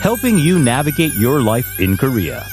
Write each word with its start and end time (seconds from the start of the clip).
helping 0.00 0.38
you 0.38 0.58
navigate 0.58 1.14
your 1.14 1.40
life 1.40 1.80
in 1.80 1.96
Korea. 1.96 2.44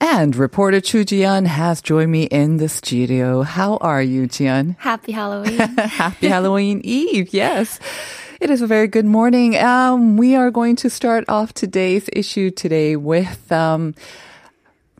And 0.00 0.36
reporter 0.36 0.80
Chu 0.80 1.04
Jian 1.04 1.46
has 1.46 1.80
joined 1.80 2.12
me 2.12 2.24
in 2.24 2.58
the 2.58 2.68
studio. 2.68 3.42
How 3.42 3.78
are 3.78 4.02
you, 4.02 4.28
Jian? 4.28 4.76
Happy 4.78 5.12
Halloween. 5.12 5.58
Happy 5.78 6.28
Halloween 6.28 6.80
Eve, 6.84 7.32
yes. 7.32 7.80
It 8.40 8.50
is 8.50 8.60
a 8.60 8.66
very 8.66 8.86
good 8.86 9.06
morning. 9.06 9.56
Um, 9.56 10.16
we 10.16 10.36
are 10.36 10.50
going 10.50 10.76
to 10.76 10.90
start 10.90 11.24
off 11.28 11.54
today's 11.54 12.10
issue 12.12 12.50
today 12.50 12.96
with 12.96 13.50
um, 13.50 13.94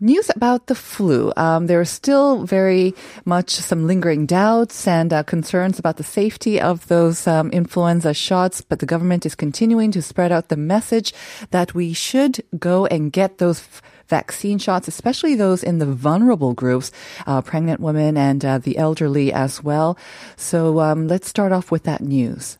news 0.04 0.30
about 0.36 0.66
the 0.66 0.74
flu. 0.74 1.32
Um, 1.36 1.66
there 1.66 1.80
are 1.80 1.84
still 1.84 2.44
very 2.44 2.94
much 3.24 3.50
some 3.50 3.86
lingering 3.86 4.26
doubts 4.26 4.86
and 4.86 5.12
uh, 5.12 5.22
concerns 5.22 5.78
about 5.78 5.96
the 5.96 6.04
safety 6.04 6.60
of 6.60 6.86
those 6.88 7.26
um, 7.26 7.50
influenza 7.50 8.12
shots, 8.12 8.60
but 8.60 8.78
the 8.78 8.86
government 8.86 9.24
is 9.26 9.34
continuing 9.34 9.90
to 9.92 10.02
spread 10.02 10.30
out 10.30 10.48
the 10.48 10.56
message 10.56 11.14
that 11.50 11.74
we 11.74 11.92
should 11.92 12.44
go 12.58 12.86
and 12.86 13.12
get 13.12 13.38
those. 13.38 13.60
F- 13.60 13.82
vaccine 14.06 14.58
shots, 14.58 14.86
especially 14.86 15.34
those 15.34 15.64
in 15.64 15.78
the 15.78 15.86
vulnerable 15.86 16.52
groups, 16.52 16.92
uh, 17.26 17.40
pregnant 17.40 17.80
women 17.80 18.18
and 18.18 18.44
uh, 18.44 18.58
the 18.58 18.76
elderly 18.76 19.32
as 19.32 19.64
well. 19.64 19.96
So 20.36 20.80
um, 20.80 21.08
let's 21.08 21.26
start 21.26 21.52
off 21.52 21.70
with 21.70 21.84
that 21.84 22.02
news. 22.02 22.58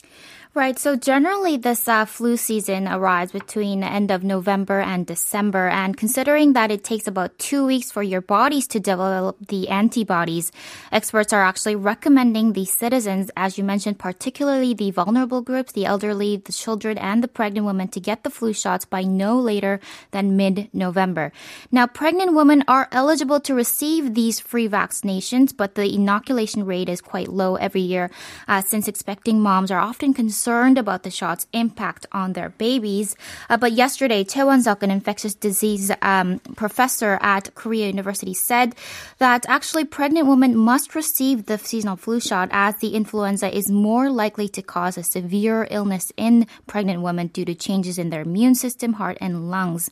Right. 0.57 0.79
So 0.79 0.95
generally, 0.95 1.57
this 1.57 1.89
uh, 1.89 2.05
flu 2.05 2.37
season 2.37 2.87
arrives 2.87 3.33
between 3.33 3.81
the 3.81 3.91
end 3.91 4.13
of 4.13 4.23
November 4.23 4.79
and 4.79 5.05
December. 5.05 5.67
And 5.67 5.97
considering 5.97 6.53
that 6.53 6.71
it 6.71 6.85
takes 6.85 7.09
about 7.09 7.37
two 7.41 7.67
weeks 7.67 7.91
for 7.91 8.05
your 8.05 8.21
bodies 8.21 8.69
to 8.69 8.79
develop 8.79 9.37
the 9.49 9.69
antibodies, 9.69 10.53
experts 10.93 11.33
are 11.33 11.43
actually 11.43 11.75
recommending 11.75 12.53
the 12.53 12.67
citizens, 12.67 13.33
as 13.37 13.59
you 13.59 13.65
mentioned, 13.65 13.99
particularly 13.99 14.75
the 14.75 14.93
vulnerable 14.93 15.43
groups, 15.43 15.73
the 15.73 15.87
elderly, 15.87 16.37
the 16.37 16.53
children, 16.53 16.99
and 16.99 17.21
the 17.21 17.27
pregnant 17.27 17.67
women, 17.67 17.89
to 17.89 17.99
get 17.99 18.23
the 18.23 18.31
flu 18.31 18.53
shots 18.53 18.85
by 18.85 19.03
no 19.03 19.37
later 19.37 19.81
than 20.13 20.37
mid-November. 20.37 21.33
Now, 21.73 21.89
pregnant 21.89 22.33
women 22.33 22.63
are 22.69 22.87
eligible 22.93 23.41
to 23.41 23.55
receive 23.55 24.15
these 24.15 24.39
free 24.39 24.69
vaccinations, 24.69 25.53
but 25.57 25.75
the 25.75 25.93
inoculation 25.93 26.65
rate 26.65 26.89
is 26.89 27.01
quite 27.01 27.27
low 27.27 27.57
every 27.57 27.81
year, 27.81 28.09
uh, 28.47 28.63
since 28.63 28.87
expecting 28.87 29.41
moms 29.41 29.73
are 29.73 29.81
often 29.81 30.15
concerned 30.15 30.44
concerned 30.45 30.77
about 30.77 31.05
the 31.05 31.11
shot's 31.11 31.47
impact 31.55 32.05
on 32.13 32.35
their 32.35 32.51
babies. 32.51 33.17
Uh, 33.49 33.57
but 33.57 33.73
yesterday, 33.73 34.23
Choi 34.23 34.45
Won-suk, 34.45 34.83
an 34.83 34.91
infectious 34.91 35.35
disease 35.35 35.91
um, 36.03 36.39
professor 36.55 37.19
at 37.23 37.55
Korea 37.55 37.87
University, 37.87 38.35
said 38.35 38.75
that 39.17 39.47
actually 39.49 39.87
pregnant 39.87 40.27
women 40.29 40.55
must 40.55 40.95
receive 40.95 41.47
the 41.47 41.57
seasonal 41.57 41.97
flu 41.97 42.21
shot 42.21 42.51
as 42.53 42.77
the 42.77 42.93
influenza 42.95 43.49
is 43.49 43.71
more 43.71 44.11
likely 44.11 44.47
to 44.49 44.61
cause 44.61 44.99
a 44.99 45.03
severe 45.03 45.67
illness 45.71 46.13
in 46.19 46.47
pregnant 46.67 47.01
women 47.01 47.29
due 47.29 47.47
to 47.47 47.55
changes 47.55 47.97
in 47.97 48.11
their 48.11 48.21
immune 48.21 48.55
system, 48.55 48.93
heart, 49.01 49.17
and 49.23 49.51
lungs. 49.51 49.91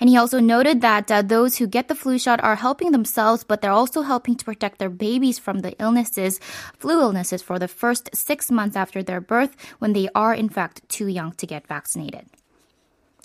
And 0.00 0.08
he 0.08 0.16
also 0.16 0.40
noted 0.40 0.80
that 0.80 1.10
uh, 1.10 1.20
those 1.20 1.58
who 1.58 1.66
get 1.66 1.88
the 1.88 1.94
flu 1.94 2.18
shot 2.18 2.42
are 2.42 2.56
helping 2.56 2.92
themselves, 2.92 3.44
but 3.44 3.60
they're 3.60 3.70
also 3.70 4.00
helping 4.00 4.34
to 4.36 4.46
protect 4.46 4.78
their 4.78 4.88
babies 4.88 5.38
from 5.38 5.60
the 5.60 5.76
illnesses, 5.78 6.40
flu 6.78 7.02
illnesses, 7.02 7.42
for 7.42 7.58
the 7.58 7.68
first 7.68 8.08
six 8.14 8.50
months 8.50 8.76
after 8.76 9.02
their 9.02 9.20
birth 9.20 9.52
when 9.78 9.89
they 9.94 10.08
are 10.14 10.34
in 10.34 10.48
fact 10.48 10.88
too 10.88 11.06
young 11.06 11.32
to 11.32 11.46
get 11.46 11.66
vaccinated. 11.66 12.26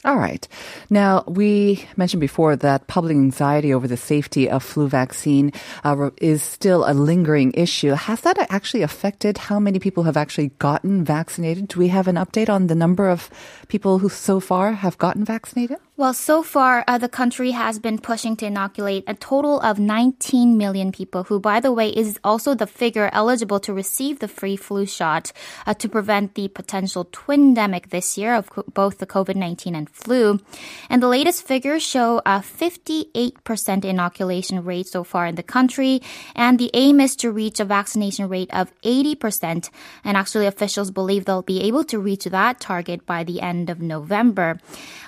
All 0.05 0.17
right. 0.17 0.47
Now, 0.91 1.23
we 1.25 1.87
mentioned 1.97 2.21
before 2.21 2.55
that 2.57 2.85
public 2.85 3.13
anxiety 3.13 3.73
over 3.73 3.87
the 3.87 3.97
safety 3.97 4.47
of 4.47 4.61
flu 4.61 4.87
vaccine 4.87 5.51
uh, 5.83 6.11
is 6.21 6.43
still 6.43 6.85
a 6.85 6.93
lingering 6.93 7.53
issue. 7.55 7.89
Has 7.89 8.21
that 8.21 8.37
actually 8.51 8.83
affected 8.83 9.39
how 9.39 9.59
many 9.59 9.79
people 9.79 10.03
have 10.03 10.15
actually 10.15 10.51
gotten 10.59 11.03
vaccinated? 11.03 11.69
Do 11.69 11.79
we 11.79 11.87
have 11.87 12.07
an 12.07 12.17
update 12.17 12.49
on 12.49 12.67
the 12.67 12.75
number 12.75 13.09
of 13.09 13.31
people 13.67 13.97
who 13.97 14.09
so 14.09 14.39
far 14.39 14.73
have 14.73 14.99
gotten 14.99 15.25
vaccinated? 15.25 15.77
Well, 15.97 16.13
so 16.13 16.43
far, 16.43 16.83
uh, 16.89 16.97
the 16.97 17.07
country 17.07 17.51
has 17.51 17.79
been 17.79 17.99
pushing 17.99 18.35
to 18.37 18.45
inoculate 18.45 19.05
a 19.07 19.13
total 19.13 19.61
of 19.61 19.79
19 19.79 20.57
million 20.57 20.91
people, 20.91 21.23
who, 21.23 21.39
by 21.39 21.61
the 21.61 21.71
way, 21.71 21.87
is 21.87 22.19
also 22.21 22.53
the 22.53 22.67
figure 22.67 23.09
eligible 23.13 23.61
to 23.61 23.71
receive 23.71 24.19
the 24.19 24.27
free 24.27 24.57
flu 24.57 24.85
shot 24.85 25.31
uh, 25.65 25.73
to 25.75 25.87
prevent 25.87 26.35
the 26.35 26.49
potential 26.49 27.07
twin 27.13 27.55
twindemic 27.55 27.91
this 27.91 28.17
year 28.17 28.35
of 28.35 28.49
co- 28.49 28.65
both 28.73 28.97
the 28.97 29.07
COVID-19 29.07 29.73
and 29.73 29.89
flu. 29.89 30.41
And 30.89 31.01
the 31.01 31.07
latest 31.07 31.47
figures 31.47 31.81
show 31.81 32.19
a 32.25 32.43
58% 32.43 33.85
inoculation 33.85 34.65
rate 34.65 34.87
so 34.87 35.05
far 35.05 35.27
in 35.27 35.35
the 35.35 35.43
country. 35.43 36.01
And 36.35 36.59
the 36.59 36.71
aim 36.73 36.99
is 36.99 37.15
to 37.17 37.31
reach 37.31 37.61
a 37.61 37.65
vaccination 37.65 38.27
rate 38.27 38.53
of 38.53 38.69
80%. 38.81 39.69
And 40.03 40.17
actually, 40.17 40.45
officials 40.45 40.91
believe 40.91 41.23
they'll 41.23 41.41
be 41.41 41.61
able 41.61 41.85
to 41.85 41.99
reach 41.99 42.25
that 42.25 42.59
target 42.59 43.05
by 43.05 43.23
the 43.23 43.39
end 43.39 43.69
of 43.69 43.79
November. 43.79 44.59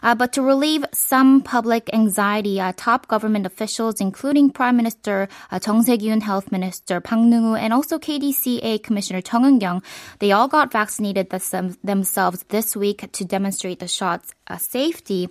Uh, 0.01 0.15
but 0.15 0.31
to 0.31 0.41
relieve 0.41 0.76
some 0.93 1.41
public 1.41 1.89
anxiety, 1.93 2.59
uh, 2.59 2.73
top 2.75 3.07
government 3.07 3.45
officials, 3.45 4.01
including 4.01 4.49
Prime 4.49 4.77
Minister 4.77 5.27
uh, 5.51 5.59
Chung 5.59 5.83
Se-kyun, 5.83 6.21
Health 6.21 6.51
Minister 6.51 6.99
Park 6.99 7.21
Neung-hoo, 7.21 7.55
and 7.55 7.73
also 7.73 7.99
KDCA 7.99 8.81
Commissioner 8.83 9.21
Chung 9.21 9.43
Eun-kyung, 9.43 9.81
they 10.19 10.31
all 10.31 10.47
got 10.47 10.71
vaccinated 10.71 11.29
themselves 11.29 12.45
this 12.49 12.75
week 12.75 13.11
to 13.11 13.25
demonstrate 13.25 13.79
the 13.79 13.87
shot's 13.87 14.33
uh, 14.47 14.57
safety. 14.57 15.29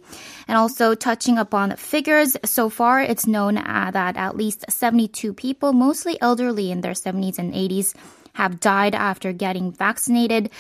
And 0.49 0.57
also 0.57 0.95
touching 0.95 1.39
upon 1.39 1.77
figures, 1.77 2.37
so 2.45 2.69
far 2.69 3.01
it's 3.01 3.27
known 3.27 3.59
uh, 3.59 3.91
that 3.93 4.17
at 4.17 4.37
least 4.37 4.65
72 4.69 5.33
people, 5.35 5.73
mostly 5.73 6.21
elderly 6.21 6.71
in 6.71 6.81
their 6.81 6.93
70s 6.93 7.39
and 7.39 7.53
80s, 7.53 7.95
have 8.37 8.61
died 8.61 8.95
after 8.95 9.33
getting 9.33 9.73
vaccinated. 9.73 10.51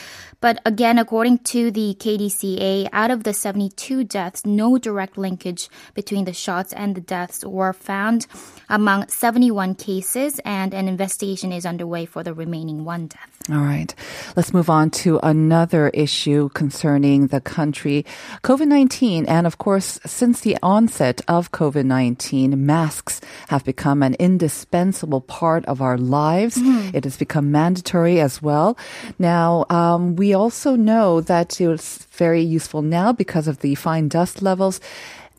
But 0.41 0.60
again, 0.64 0.98
according 0.98 1.38
to 1.54 1.70
the 1.70 1.94
KDCA, 1.98 2.88
out 2.92 3.10
of 3.10 3.25
the 3.25 3.32
72 3.32 4.04
deaths, 4.04 4.44
no 4.44 4.78
direct 4.78 5.19
linkage 5.19 5.69
between 5.94 6.25
the 6.25 6.32
shots 6.32 6.72
and 6.72 6.94
the 6.94 7.00
deaths 7.00 7.44
were 7.44 7.72
found 7.72 8.26
among 8.69 9.09
71 9.09 9.75
cases, 9.75 10.41
and 10.44 10.72
an 10.75 10.88
investigation 10.88 11.53
is 11.53 11.66
underway 11.66 12.06
for 12.06 12.22
the 12.22 12.34
remaining 12.34 12.84
one 12.84 13.06
death. 13.09 13.35
All 13.48 13.58
right. 13.58 13.94
Let's 14.34 14.52
move 14.52 14.68
on 14.68 14.90
to 15.02 15.20
another 15.22 15.90
issue 15.90 16.48
concerning 16.48 17.28
the 17.28 17.40
country. 17.40 18.04
COVID 18.42 18.66
19. 18.66 19.26
And 19.26 19.46
of 19.46 19.58
course, 19.58 20.00
since 20.04 20.40
the 20.40 20.58
onset 20.64 21.20
of 21.28 21.52
COVID 21.52 21.84
19, 21.84 22.66
masks 22.66 23.20
have 23.48 23.64
become 23.64 24.02
an 24.02 24.14
indispensable 24.14 25.20
part 25.20 25.64
of 25.66 25.80
our 25.80 25.96
lives. 25.96 26.56
Mm. 26.56 26.92
It 26.92 27.04
has 27.04 27.16
become 27.16 27.52
mandatory 27.52 28.20
as 28.20 28.42
well. 28.42 28.76
Now, 29.16 29.64
um, 29.70 30.16
we 30.16 30.34
also 30.34 30.74
know 30.74 31.20
that 31.20 31.60
it's 31.60 32.04
very 32.06 32.42
useful 32.42 32.82
now 32.82 33.12
because 33.12 33.46
of 33.46 33.60
the 33.60 33.76
fine 33.76 34.08
dust 34.08 34.42
levels. 34.42 34.80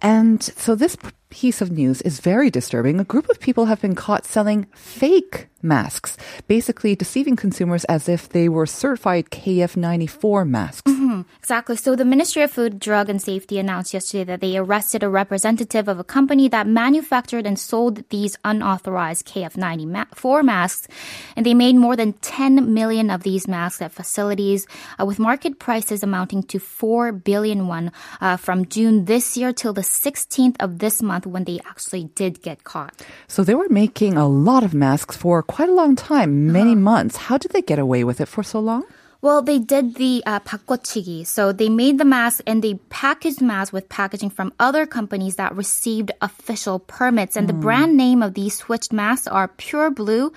And 0.01 0.41
so 0.41 0.75
this 0.75 0.95
piece 1.29 1.61
of 1.61 1.71
news 1.71 2.01
is 2.03 2.19
very 2.19 2.49
disturbing. 2.49 2.99
A 2.99 3.03
group 3.03 3.27
of 3.29 3.39
people 3.39 3.65
have 3.65 3.81
been 3.81 3.95
caught 3.95 4.25
selling 4.25 4.65
fake 4.73 5.47
masks, 5.67 6.17
basically 6.47 6.95
deceiving 6.95 7.35
consumers 7.35 7.83
as 7.85 8.07
if 8.07 8.29
they 8.29 8.49
were 8.49 8.65
certified 8.65 9.29
KF94 9.29 10.47
masks. 10.47 10.81
Mm-hmm, 10.87 11.21
exactly. 11.37 11.75
So 11.75 11.95
the 11.95 12.05
Ministry 12.05 12.41
of 12.43 12.51
Food, 12.51 12.79
Drug 12.79 13.09
and 13.09 13.21
Safety 13.21 13.59
announced 13.59 13.93
yesterday 13.93 14.23
that 14.25 14.41
they 14.41 14.57
arrested 14.57 15.03
a 15.03 15.09
representative 15.09 15.87
of 15.87 15.99
a 15.99 16.03
company 16.03 16.47
that 16.49 16.67
manufactured 16.67 17.45
and 17.45 17.59
sold 17.59 18.07
these 18.09 18.37
unauthorized 18.43 19.27
KF94 19.27 20.43
masks. 20.43 20.87
And 21.35 21.45
they 21.45 21.53
made 21.53 21.75
more 21.75 21.95
than 21.95 22.13
10 22.13 22.73
million 22.73 23.09
of 23.09 23.23
these 23.23 23.47
masks 23.47 23.81
at 23.81 23.91
facilities 23.91 24.67
uh, 24.99 25.05
with 25.05 25.19
market 25.19 25.59
prices 25.59 26.03
amounting 26.03 26.43
to 26.43 26.59
4 26.59 27.11
billion 27.11 27.67
won 27.67 27.91
uh, 28.21 28.37
from 28.37 28.65
June 28.65 29.05
this 29.05 29.37
year 29.37 29.53
till 29.53 29.73
the 29.73 29.81
16th 29.81 30.55
of 30.59 30.79
this 30.79 31.01
month 31.01 31.25
when 31.25 31.43
they 31.43 31.59
actually 31.65 32.05
did 32.15 32.41
get 32.41 32.63
caught. 32.63 32.93
So 33.27 33.43
they 33.43 33.55
were 33.55 33.69
making 33.69 34.17
a 34.17 34.27
lot 34.27 34.63
of 34.63 34.73
masks 34.73 35.15
for 35.15 35.41
quite 35.56 35.70
a 35.70 35.72
long 35.72 35.96
time, 35.96 36.52
many 36.52 36.76
uh-huh. 36.76 36.92
months. 36.92 37.16
How 37.16 37.38
did 37.38 37.52
they 37.52 37.62
get 37.62 37.78
away 37.78 38.04
with 38.04 38.20
it 38.20 38.28
for 38.28 38.42
so 38.42 38.60
long? 38.60 38.84
Well, 39.22 39.40
they 39.40 39.60
did 39.60 39.94
the 39.94 40.22
uh, 40.26 40.40
바꿔치기. 40.40 41.24
So 41.26 41.52
they 41.52 41.68
made 41.70 41.96
the 41.96 42.04
mask 42.04 42.42
and 42.44 42.60
they 42.60 42.74
packaged 42.90 43.40
masks 43.40 43.72
with 43.72 43.88
packaging 43.88 44.30
from 44.30 44.52
other 44.58 44.84
companies 44.84 45.36
that 45.36 45.54
received 45.54 46.10
official 46.20 46.80
permits. 46.80 47.36
And 47.36 47.46
mm. 47.46 47.54
the 47.54 47.58
brand 47.62 47.96
name 47.96 48.20
of 48.20 48.34
these 48.34 48.58
switched 48.58 48.92
masks 48.92 49.28
are 49.28 49.46
Pure 49.46 49.92
Blue, 49.92 50.32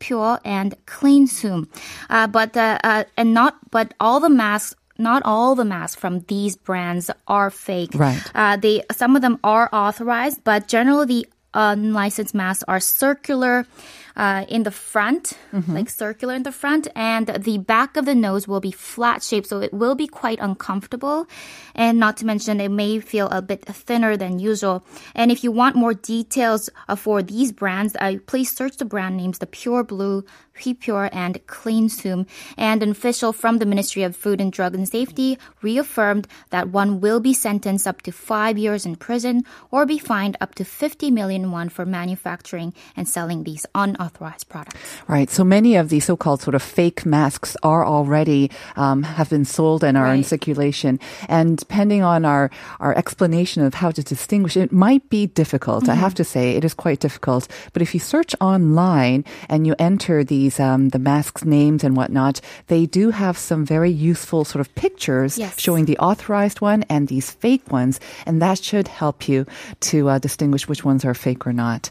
Pure, 0.00 0.40
and 0.44 0.74
Clean 0.86 1.28
Zoom. 1.28 1.68
Uh, 2.10 2.26
but 2.26 2.56
uh, 2.56 2.78
uh, 2.82 3.04
and 3.16 3.32
not 3.32 3.54
but 3.70 3.94
all 4.00 4.18
the 4.18 4.28
masks 4.28 4.74
not 4.98 5.22
all 5.24 5.54
the 5.54 5.64
masks 5.64 5.94
from 5.94 6.26
these 6.26 6.56
brands 6.56 7.08
are 7.28 7.50
fake. 7.50 7.90
Right. 7.94 8.18
Uh, 8.34 8.56
they 8.56 8.82
some 8.90 9.14
of 9.14 9.22
them 9.22 9.38
are 9.44 9.70
authorized, 9.72 10.42
but 10.42 10.66
generally 10.66 11.06
the 11.06 11.26
unlicensed 11.54 12.34
masks 12.34 12.64
are 12.66 12.80
circular 12.80 13.66
uh, 14.15 14.45
in 14.47 14.63
the 14.63 14.71
front, 14.71 15.33
like 15.73 15.89
circular 15.89 16.33
in 16.33 16.43
the 16.43 16.51
front, 16.51 16.87
and 16.95 17.27
the 17.27 17.57
back 17.57 17.97
of 17.97 18.05
the 18.05 18.15
nose 18.15 18.47
will 18.47 18.59
be 18.59 18.71
flat 18.71 19.23
shaped, 19.23 19.47
so 19.47 19.59
it 19.59 19.73
will 19.73 19.95
be 19.95 20.07
quite 20.07 20.39
uncomfortable. 20.39 21.27
And 21.75 21.99
not 21.99 22.17
to 22.17 22.25
mention, 22.25 22.61
it 22.61 22.69
may 22.69 22.99
feel 22.99 23.27
a 23.29 23.41
bit 23.41 23.65
thinner 23.65 24.15
than 24.15 24.39
usual. 24.39 24.85
And 25.15 25.31
if 25.31 25.43
you 25.43 25.51
want 25.51 25.75
more 25.75 25.93
details 25.93 26.69
uh, 26.87 26.95
for 26.95 27.23
these 27.23 27.51
brands, 27.51 27.95
uh, 27.99 28.17
please 28.25 28.51
search 28.51 28.77
the 28.77 28.85
brand 28.85 29.17
names: 29.17 29.39
the 29.39 29.47
Pure 29.47 29.85
Blue, 29.85 30.23
Pure, 30.53 31.09
and 31.11 31.45
Clean 31.47 31.89
Zoom. 31.89 32.27
And 32.57 32.83
an 32.83 32.91
official 32.91 33.33
from 33.33 33.57
the 33.57 33.65
Ministry 33.65 34.03
of 34.03 34.15
Food 34.15 34.39
and 34.39 34.51
Drug 34.51 34.75
and 34.75 34.87
Safety 34.87 35.39
reaffirmed 35.61 36.27
that 36.51 36.69
one 36.69 37.01
will 37.01 37.19
be 37.19 37.33
sentenced 37.33 37.87
up 37.87 38.03
to 38.03 38.11
five 38.11 38.57
years 38.57 38.85
in 38.85 38.95
prison 38.95 39.43
or 39.71 39.85
be 39.85 39.97
fined 39.97 40.37
up 40.39 40.53
to 40.55 40.63
50 40.63 41.09
million 41.09 41.51
won 41.51 41.69
for 41.69 41.85
manufacturing 41.85 42.73
and 42.95 43.07
selling 43.07 43.43
these 43.43 43.65
unauthorized 43.73 44.02
products. 44.09 44.79
Right. 45.07 45.29
So 45.29 45.43
many 45.43 45.75
of 45.75 45.89
these 45.89 46.05
so-called 46.05 46.41
sort 46.41 46.55
of 46.55 46.61
fake 46.61 47.05
masks 47.05 47.55
are 47.63 47.85
already 47.85 48.51
um, 48.75 49.03
have 49.03 49.29
been 49.29 49.45
sold 49.45 49.83
and 49.83 49.97
are 49.97 50.13
in 50.13 50.23
circulation. 50.23 50.99
And 51.29 51.57
depending 51.57 52.03
on 52.03 52.25
our 52.25 52.49
our 52.79 52.95
explanation 52.97 53.63
of 53.63 53.73
how 53.73 53.91
to 53.91 54.03
distinguish, 54.03 54.57
it 54.57 54.71
might 54.71 55.09
be 55.09 55.27
difficult. 55.27 55.87
I 55.89 55.95
have 55.95 56.13
to 56.15 56.23
say, 56.23 56.55
it 56.55 56.63
is 56.65 56.73
quite 56.73 56.99
difficult. 56.99 57.47
But 57.73 57.81
if 57.81 57.93
you 57.93 57.99
search 57.99 58.35
online 58.41 59.25
and 59.49 59.65
you 59.67 59.75
enter 59.79 60.23
these 60.23 60.59
um, 60.59 60.89
the 60.89 60.99
masks 60.99 61.45
names 61.45 61.83
and 61.83 61.95
whatnot, 61.95 62.41
they 62.67 62.85
do 62.85 63.11
have 63.11 63.37
some 63.37 63.65
very 63.65 63.91
useful 63.91 64.45
sort 64.45 64.61
of 64.61 64.73
pictures 64.75 65.37
Yes. 65.37 65.59
showing 65.59 65.85
the 65.85 65.97
authorized 65.97 66.61
one 66.61 66.83
and 66.89 67.07
these 67.07 67.31
fake 67.31 67.71
ones, 67.71 67.99
and 68.25 68.41
that 68.41 68.59
should 68.63 68.87
help 68.87 69.27
you 69.27 69.45
to 69.91 70.09
uh, 70.09 70.19
distinguish 70.19 70.67
which 70.67 70.83
ones 70.85 71.05
are 71.05 71.13
fake 71.13 71.45
or 71.47 71.53
not. 71.53 71.89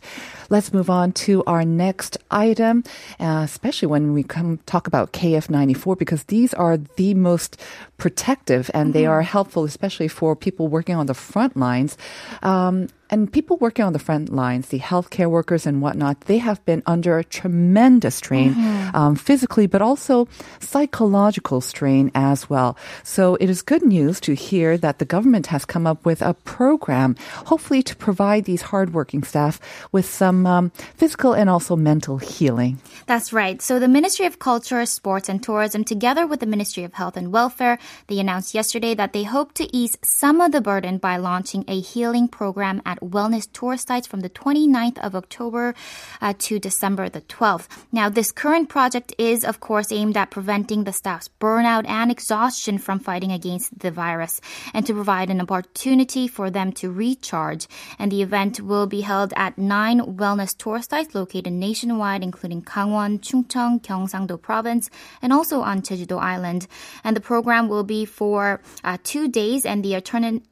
Let's 0.50 0.72
move 0.72 0.90
on 0.90 1.12
to 1.12 1.42
our 1.46 1.64
next 1.64 2.18
item, 2.30 2.84
uh, 3.20 3.42
especially 3.44 3.88
when 3.88 4.12
we 4.12 4.22
come 4.22 4.58
talk 4.66 4.86
about 4.86 5.12
KF94, 5.12 5.98
because 5.98 6.24
these 6.24 6.54
are 6.54 6.76
the 6.76 7.14
most 7.14 7.60
protective 7.98 8.70
and 8.74 8.94
they 8.94 9.06
are 9.06 9.22
helpful, 9.22 9.64
especially 9.64 10.08
for 10.08 10.34
people 10.34 10.68
working 10.68 10.96
on 10.96 11.06
the 11.06 11.14
front 11.14 11.56
lines. 11.56 11.96
Um, 12.42 12.88
and 13.12 13.30
people 13.30 13.58
working 13.58 13.84
on 13.84 13.92
the 13.92 13.98
front 13.98 14.32
lines, 14.32 14.68
the 14.68 14.80
healthcare 14.80 15.28
workers 15.28 15.66
and 15.66 15.82
whatnot, 15.82 16.22
they 16.22 16.38
have 16.38 16.64
been 16.64 16.82
under 16.86 17.18
a 17.18 17.24
tremendous 17.24 18.16
strain, 18.16 18.56
um, 18.94 19.14
physically, 19.14 19.66
but 19.66 19.82
also 19.82 20.26
psychological 20.60 21.60
strain 21.60 22.10
as 22.14 22.48
well. 22.48 22.74
So 23.04 23.36
it 23.36 23.50
is 23.50 23.60
good 23.60 23.84
news 23.84 24.18
to 24.20 24.34
hear 24.34 24.78
that 24.78 24.98
the 24.98 25.04
government 25.04 25.48
has 25.48 25.66
come 25.66 25.86
up 25.86 26.06
with 26.06 26.22
a 26.22 26.32
program, 26.32 27.16
hopefully 27.44 27.82
to 27.82 27.94
provide 27.94 28.46
these 28.46 28.62
hardworking 28.62 29.24
staff 29.24 29.60
with 29.92 30.06
some 30.06 30.46
um, 30.46 30.70
physical 30.96 31.34
and 31.34 31.50
also 31.50 31.76
mental 31.76 32.16
healing. 32.16 32.80
That's 33.04 33.30
right. 33.30 33.60
So 33.60 33.78
the 33.78 33.88
Ministry 33.88 34.24
of 34.24 34.38
Culture, 34.38 34.86
Sports 34.86 35.28
and 35.28 35.42
Tourism, 35.42 35.84
together 35.84 36.26
with 36.26 36.40
the 36.40 36.46
Ministry 36.46 36.84
of 36.84 36.94
Health 36.94 37.18
and 37.18 37.30
Welfare, 37.30 37.78
they 38.06 38.18
announced 38.18 38.54
yesterday 38.54 38.94
that 38.94 39.12
they 39.12 39.24
hope 39.24 39.52
to 39.60 39.68
ease 39.76 39.98
some 40.02 40.40
of 40.40 40.52
the 40.52 40.62
burden 40.62 40.96
by 40.96 41.18
launching 41.18 41.64
a 41.68 41.78
healing 41.78 42.26
program 42.26 42.80
at 42.86 43.01
wellness 43.02 43.48
tour 43.52 43.76
sites 43.76 44.06
from 44.06 44.20
the 44.20 44.30
29th 44.30 44.98
of 44.98 45.14
October 45.14 45.74
uh, 46.20 46.32
to 46.38 46.58
December 46.58 47.08
the 47.08 47.20
12th. 47.22 47.66
Now, 47.90 48.08
this 48.08 48.32
current 48.32 48.68
project 48.68 49.14
is, 49.18 49.44
of 49.44 49.60
course, 49.60 49.92
aimed 49.92 50.16
at 50.16 50.30
preventing 50.30 50.84
the 50.84 50.92
staff's 50.92 51.28
burnout 51.40 51.88
and 51.88 52.10
exhaustion 52.10 52.78
from 52.78 52.98
fighting 52.98 53.32
against 53.32 53.78
the 53.78 53.90
virus 53.90 54.40
and 54.72 54.86
to 54.86 54.94
provide 54.94 55.30
an 55.30 55.40
opportunity 55.40 56.28
for 56.28 56.50
them 56.50 56.72
to 56.72 56.90
recharge. 56.90 57.66
And 57.98 58.10
the 58.10 58.22
event 58.22 58.60
will 58.60 58.86
be 58.86 59.02
held 59.02 59.32
at 59.36 59.58
nine 59.58 60.00
wellness 60.00 60.56
tour 60.56 60.80
sites 60.82 61.14
located 61.14 61.52
nationwide, 61.52 62.22
including 62.22 62.62
Gangwon, 62.62 63.20
Chungcheong, 63.20 63.80
Gyeongsangdo 63.82 64.40
Province, 64.40 64.90
and 65.20 65.32
also 65.32 65.60
on 65.60 65.82
Jeju-do 65.82 66.16
Island. 66.16 66.66
And 67.04 67.16
the 67.16 67.20
program 67.20 67.68
will 67.68 67.84
be 67.84 68.04
for 68.04 68.60
uh, 68.84 68.98
two 69.02 69.28
days, 69.28 69.66
and 69.66 69.84
the 69.84 69.94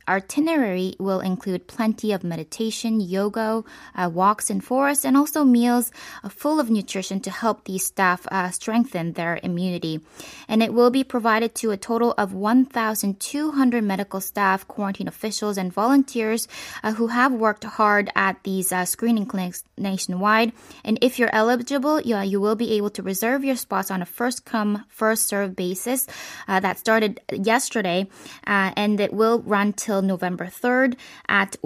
itinerary 0.08 0.94
will 0.98 1.20
include 1.20 1.66
plenty 1.66 2.12
of 2.12 2.24
meditation, 2.24 2.39
yoga, 3.00 3.64
uh, 3.94 4.10
walks 4.12 4.50
in 4.50 4.60
forests, 4.60 5.04
and 5.04 5.16
also 5.16 5.44
meals 5.44 5.90
uh, 6.22 6.28
full 6.28 6.60
of 6.60 6.70
nutrition 6.70 7.20
to 7.20 7.30
help 7.30 7.64
these 7.64 7.84
staff 7.84 8.26
uh, 8.30 8.50
strengthen 8.50 9.12
their 9.12 9.38
immunity. 9.42 10.00
And 10.48 10.62
it 10.62 10.72
will 10.72 10.90
be 10.90 11.04
provided 11.04 11.54
to 11.56 11.70
a 11.70 11.76
total 11.76 12.14
of 12.16 12.32
1,200 12.32 13.84
medical 13.84 14.20
staff, 14.20 14.66
quarantine 14.66 15.08
officials, 15.08 15.58
and 15.58 15.72
volunteers 15.72 16.48
uh, 16.82 16.92
who 16.92 17.08
have 17.08 17.32
worked 17.32 17.64
hard 17.64 18.10
at 18.14 18.42
these 18.44 18.72
uh, 18.72 18.84
screening 18.84 19.26
clinics 19.26 19.64
nationwide. 19.76 20.52
And 20.84 20.98
if 21.02 21.18
you're 21.18 21.34
eligible, 21.34 22.00
you, 22.00 22.18
you 22.20 22.40
will 22.40 22.56
be 22.56 22.72
able 22.72 22.90
to 22.90 23.02
reserve 23.02 23.44
your 23.44 23.56
spots 23.56 23.90
on 23.90 24.02
a 24.02 24.06
first 24.06 24.44
come, 24.44 24.84
first 24.88 25.28
served 25.28 25.56
basis. 25.56 26.06
Uh, 26.48 26.60
that 26.60 26.78
started 26.78 27.20
yesterday, 27.32 28.08
and 28.44 29.00
it 29.00 29.12
will 29.12 29.40
run 29.42 29.72
till 29.72 30.02
November 30.02 30.46
3rd 30.46 30.96
at 31.28 31.56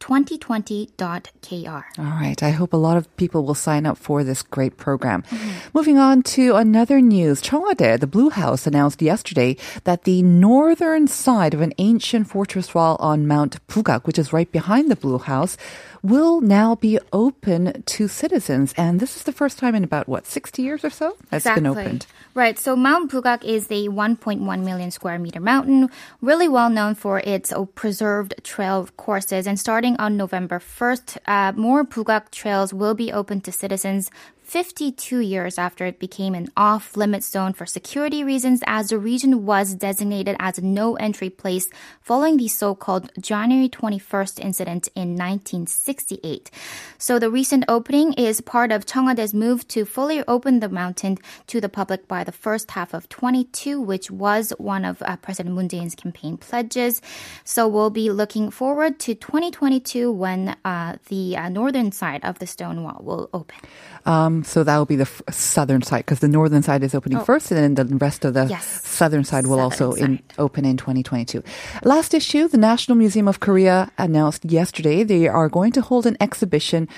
wellness2020.kr. 0.00 1.82
All 1.98 2.04
right. 2.04 2.42
I 2.42 2.50
hope 2.50 2.72
a 2.72 2.76
lot 2.76 2.96
of 2.96 3.14
people 3.16 3.44
will 3.44 3.54
sign 3.54 3.86
up 3.86 3.96
for 3.98 4.24
this 4.24 4.42
great 4.42 4.76
program. 4.76 5.24
Moving 5.72 5.98
on 5.98 6.22
to 6.22 6.56
another 6.56 7.00
news. 7.00 7.40
Cheong 7.40 7.62
Wa 7.62 7.74
Dae, 7.74 7.96
the 7.96 8.06
Blue 8.06 8.30
House, 8.30 8.66
announced 8.66 9.00
yesterday 9.02 9.56
that 9.84 10.04
the 10.04 10.22
northern 10.22 11.06
side 11.06 11.54
of 11.54 11.60
an 11.60 11.72
ancient 11.78 12.28
fortress 12.28 12.74
wall 12.74 12.96
on 13.00 13.26
Mount 13.26 13.64
Bugak, 13.66 14.06
which 14.06 14.18
is 14.18 14.32
right 14.32 14.50
behind 14.50 14.90
the 14.90 14.96
Blue 14.96 15.18
House, 15.18 15.56
will 16.02 16.40
now 16.40 16.74
be 16.74 16.98
open 17.12 17.82
to 17.86 18.08
citizens. 18.08 18.74
And 18.76 18.98
this 18.98 19.16
is 19.16 19.22
the 19.22 19.32
first 19.32 19.58
time 19.58 19.76
in 19.76 19.84
about, 19.84 20.08
what, 20.08 20.26
60 20.26 20.60
years 20.62 20.84
or 20.84 20.90
so? 20.90 21.16
That's 21.30 21.44
been 21.44 21.66
opened. 21.66 22.06
Right. 22.34 22.58
So 22.58 22.74
Mount 22.74 23.10
Bugak 23.10 23.44
is 23.44 23.66
a 23.66 23.88
1.1 23.88 24.64
million 24.64 24.90
square 24.90 25.18
meter 25.18 25.38
mountain, 25.38 25.90
really 26.20 26.48
well 26.48 26.70
known 26.70 26.94
for 26.94 27.20
its 27.20 27.52
preserved 27.74 28.34
trail 28.42 28.88
courses. 28.96 29.46
And 29.46 29.60
starting 29.62 29.94
on 29.98 30.16
November 30.16 30.58
1st, 30.58 31.18
uh, 31.24 31.52
more 31.54 31.84
Bugak 31.84 32.32
trails 32.32 32.74
will 32.74 32.94
be 32.94 33.12
open 33.12 33.40
to 33.42 33.52
citizens 33.52 34.10
52 34.52 35.20
years 35.20 35.56
after 35.56 35.86
it 35.86 35.98
became 35.98 36.34
an 36.34 36.46
off 36.58 36.94
limit 36.94 37.24
zone 37.24 37.54
for 37.54 37.64
security 37.64 38.22
reasons, 38.22 38.62
as 38.66 38.90
the 38.90 38.98
region 38.98 39.46
was 39.46 39.74
designated 39.74 40.36
as 40.38 40.58
a 40.58 40.60
no 40.60 40.94
entry 40.96 41.30
place 41.30 41.70
following 42.02 42.36
the 42.36 42.48
so 42.48 42.74
called 42.74 43.10
January 43.18 43.70
21st 43.70 44.44
incident 44.44 44.88
in 44.94 45.16
1968. 45.16 46.50
So 46.98 47.18
the 47.18 47.30
recent 47.30 47.64
opening 47.66 48.12
is 48.12 48.42
part 48.42 48.72
of 48.72 48.84
Cheong 48.84 49.06
Wa 49.06 49.14
Dae's 49.14 49.32
move 49.32 49.66
to 49.68 49.86
fully 49.86 50.22
open 50.28 50.60
the 50.60 50.68
mountain 50.68 51.16
to 51.46 51.58
the 51.58 51.70
public 51.70 52.06
by 52.06 52.22
the 52.22 52.30
first 52.30 52.72
half 52.72 52.92
of 52.92 53.08
22, 53.08 53.80
which 53.80 54.10
was 54.10 54.50
one 54.58 54.84
of 54.84 55.00
uh, 55.00 55.16
President 55.16 55.54
Moon 55.54 55.70
Jae-in's 55.70 55.94
campaign 55.94 56.36
pledges. 56.36 57.00
So 57.44 57.66
we'll 57.66 57.88
be 57.88 58.10
looking 58.10 58.50
forward 58.50 58.98
to 59.00 59.14
2022 59.14 60.12
when 60.12 60.54
uh, 60.62 60.98
the 61.08 61.38
uh, 61.38 61.48
northern 61.48 61.90
side 61.90 62.22
of 62.22 62.38
the 62.38 62.46
stone 62.46 62.82
wall 62.82 63.00
will 63.02 63.30
open. 63.32 63.56
Um, 64.04 64.41
so 64.44 64.64
that 64.64 64.76
will 64.76 64.86
be 64.86 64.96
the 64.96 65.02
f- 65.02 65.22
southern 65.30 65.82
side 65.82 65.98
because 66.04 66.20
the 66.20 66.28
northern 66.28 66.62
side 66.62 66.82
is 66.82 66.94
opening 66.94 67.18
oh. 67.18 67.24
first, 67.24 67.50
and 67.50 67.76
then 67.76 67.88
the 67.88 67.96
rest 67.96 68.24
of 68.24 68.34
the 68.34 68.42
Oh. 68.42 68.46
Yes. 68.48 68.64
southern 68.86 69.24
side 69.24 69.46
will 69.46 69.58
Southern 69.70 69.86
also 69.86 69.92
in, 69.92 70.20
open 70.38 70.64
in 70.64 70.76
2022. 70.76 71.42
Last 71.84 72.12
issue, 72.14 72.48
the 72.48 72.58
National 72.58 72.96
Museum 72.96 73.28
of 73.28 73.40
Korea 73.40 73.90
announced 73.98 74.44
yesterday 74.44 75.04
they 75.04 75.28
are 75.28 75.48
going 75.48 75.72
to 75.72 75.80
hold 75.82 76.06
an 76.06 76.16
exhibition. 76.20 76.88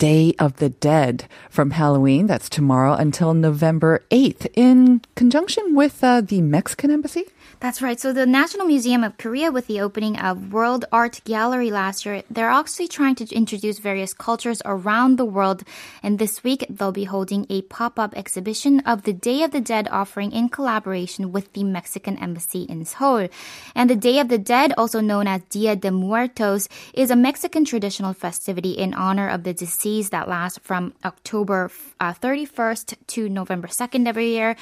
Day 0.00 0.32
of 0.38 0.56
the 0.56 0.70
Dead 0.70 1.28
from 1.50 1.72
Halloween, 1.72 2.26
that's 2.26 2.48
tomorrow, 2.48 2.94
until 2.94 3.34
November 3.34 4.02
8th, 4.10 4.46
in 4.54 5.02
conjunction 5.14 5.74
with 5.74 6.02
uh, 6.02 6.22
the 6.22 6.40
Mexican 6.40 6.90
Embassy. 6.90 7.24
That's 7.60 7.82
right. 7.82 8.00
So 8.00 8.14
the 8.14 8.24
National 8.24 8.64
Museum 8.64 9.04
of 9.04 9.18
Korea, 9.18 9.52
with 9.52 9.66
the 9.66 9.82
opening 9.82 10.18
of 10.18 10.54
World 10.54 10.86
Art 10.90 11.20
Gallery 11.24 11.70
last 11.70 12.06
year, 12.06 12.22
they're 12.30 12.48
actually 12.48 12.88
trying 12.88 13.16
to 13.16 13.28
introduce 13.34 13.78
various 13.78 14.14
cultures 14.14 14.62
around 14.64 15.18
the 15.18 15.26
world. 15.26 15.64
And 16.02 16.18
this 16.18 16.42
week, 16.42 16.64
they'll 16.70 16.92
be 16.92 17.04
holding 17.04 17.44
a 17.50 17.60
pop-up 17.60 18.16
exhibition 18.16 18.80
of 18.80 19.02
the 19.02 19.12
Day 19.12 19.42
of 19.42 19.50
the 19.50 19.60
Dead 19.60 19.86
offering 19.90 20.32
in 20.32 20.48
collaboration 20.48 21.30
with 21.30 21.52
the 21.52 21.64
Mexican 21.64 22.16
Embassy 22.16 22.62
in 22.62 22.86
Seoul. 22.86 23.28
And 23.74 23.90
the 23.90 23.96
Day 23.96 24.18
of 24.18 24.28
the 24.28 24.38
Dead, 24.38 24.72
also 24.78 25.02
known 25.02 25.26
as 25.26 25.42
Dia 25.50 25.76
de 25.76 25.90
Muertos, 25.90 26.70
is 26.94 27.10
a 27.10 27.16
Mexican 27.16 27.66
traditional 27.66 28.14
festivity 28.14 28.72
in 28.72 28.94
honor 28.94 29.28
of 29.28 29.42
the 29.44 29.52
deceased 29.52 29.89
that 30.10 30.28
lasts 30.28 30.58
from 30.62 30.94
October 31.04 31.70
uh, 31.98 32.14
31st 32.14 32.94
to 33.08 33.28
November 33.28 33.68
2nd 33.68 34.06
every 34.06 34.30
year. 34.30 34.56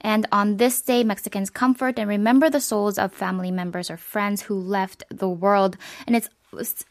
And 0.00 0.26
on 0.30 0.58
this 0.58 0.82
day, 0.82 1.02
Mexicans 1.02 1.48
comfort 1.48 1.98
and 1.98 2.08
remember 2.08 2.50
the 2.50 2.60
souls 2.60 2.98
of 2.98 3.12
family 3.12 3.50
members 3.50 3.90
or 3.90 3.96
friends 3.96 4.42
who 4.42 4.54
left 4.54 5.02
the 5.10 5.28
world. 5.28 5.78
And 6.06 6.14
it's 6.14 6.28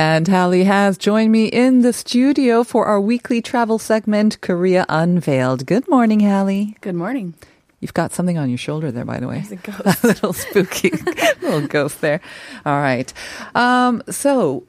And 0.00 0.28
Hallie 0.28 0.64
has 0.64 0.96
joined 0.96 1.30
me 1.30 1.44
in 1.44 1.82
the 1.82 1.92
studio 1.92 2.64
for 2.64 2.86
our 2.86 2.98
weekly 2.98 3.42
travel 3.42 3.78
segment, 3.78 4.40
Korea 4.40 4.86
Unveiled. 4.88 5.66
Good 5.66 5.90
morning, 5.90 6.20
Hallie. 6.20 6.78
Good 6.80 6.94
morning. 6.94 7.34
You've 7.80 7.92
got 7.92 8.10
something 8.10 8.38
on 8.38 8.48
your 8.48 8.56
shoulder 8.56 8.90
there, 8.90 9.04
by 9.04 9.20
the 9.20 9.28
way. 9.28 9.44
A 9.50 9.56
ghost. 9.56 10.02
a 10.02 10.06
little 10.06 10.32
spooky 10.32 10.90
little 11.42 11.66
ghost 11.66 12.00
there. 12.00 12.22
All 12.64 12.80
right. 12.80 13.12
Um, 13.54 14.02
so 14.08 14.64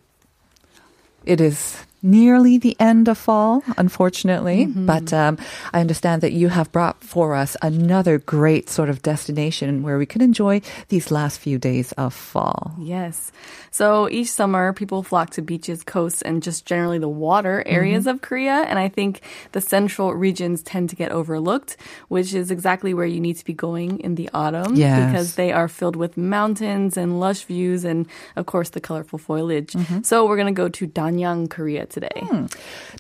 it 1.26 1.40
is 1.40 1.78
nearly 2.02 2.58
the 2.58 2.76
end 2.80 3.08
of 3.08 3.18
fall, 3.18 3.64
unfortunately, 3.78 4.66
Mm-hmm. 4.66 4.86
but 4.86 5.14
um, 5.14 5.38
I 5.74 5.80
understand 5.82 6.22
that 6.22 6.34
you 6.34 6.50
have 6.50 6.72
brought 6.72 7.04
for 7.04 7.36
us 7.36 7.56
another 7.62 8.18
great 8.18 8.70
sort 8.70 8.90
of 8.90 9.02
destination 9.02 9.84
where 9.84 9.98
we 9.98 10.06
can 10.06 10.22
enjoy 10.22 10.62
these 10.90 11.12
last 11.12 11.40
few 11.40 11.58
days 11.58 11.92
of 11.94 12.14
fall. 12.14 12.74
Yes. 12.80 13.32
So 13.72 14.10
each 14.10 14.30
summer, 14.30 14.74
people 14.74 15.04
flock 15.04 15.30
to 15.32 15.42
beaches, 15.42 15.84
coasts, 15.84 16.22
and 16.22 16.44
just 16.44 16.66
generally 16.66 17.00
the 17.00 17.08
water 17.08 17.64
areas 17.66 18.08
of 18.08 18.22
Korea. 18.22 18.66
And 18.68 18.78
I 18.78 18.90
think 18.90 19.22
the 19.54 19.62
central 19.62 20.14
regions 20.14 20.62
tend 20.62 20.90
to 20.90 20.96
get 20.96 21.12
overlooked, 21.12 21.78
which 22.10 22.34
is 22.34 22.52
exactly 22.52 22.94
where 22.94 23.06
you 23.06 23.20
need 23.22 23.38
to 23.38 23.46
be 23.46 23.54
going 23.54 24.00
in 24.02 24.16
the 24.16 24.30
autumn. 24.34 24.76
Yes. 24.76 25.12
Because 25.12 25.36
they 25.36 25.52
are 25.54 25.68
filled 25.70 25.96
with 25.96 26.18
mountains 26.18 26.98
and 26.98 27.20
lush 27.20 27.46
views 27.46 27.86
and, 27.86 28.08
of 28.36 28.46
course, 28.46 28.70
the 28.72 28.82
colorful 28.82 29.20
foliage. 29.20 29.76
So 30.04 30.26
we're 30.28 30.38
going 30.38 30.54
to 30.54 30.58
go 30.58 30.68
to 30.68 30.88
Danyang, 30.88 31.50
Korea 31.50 31.86
today. 31.92 32.22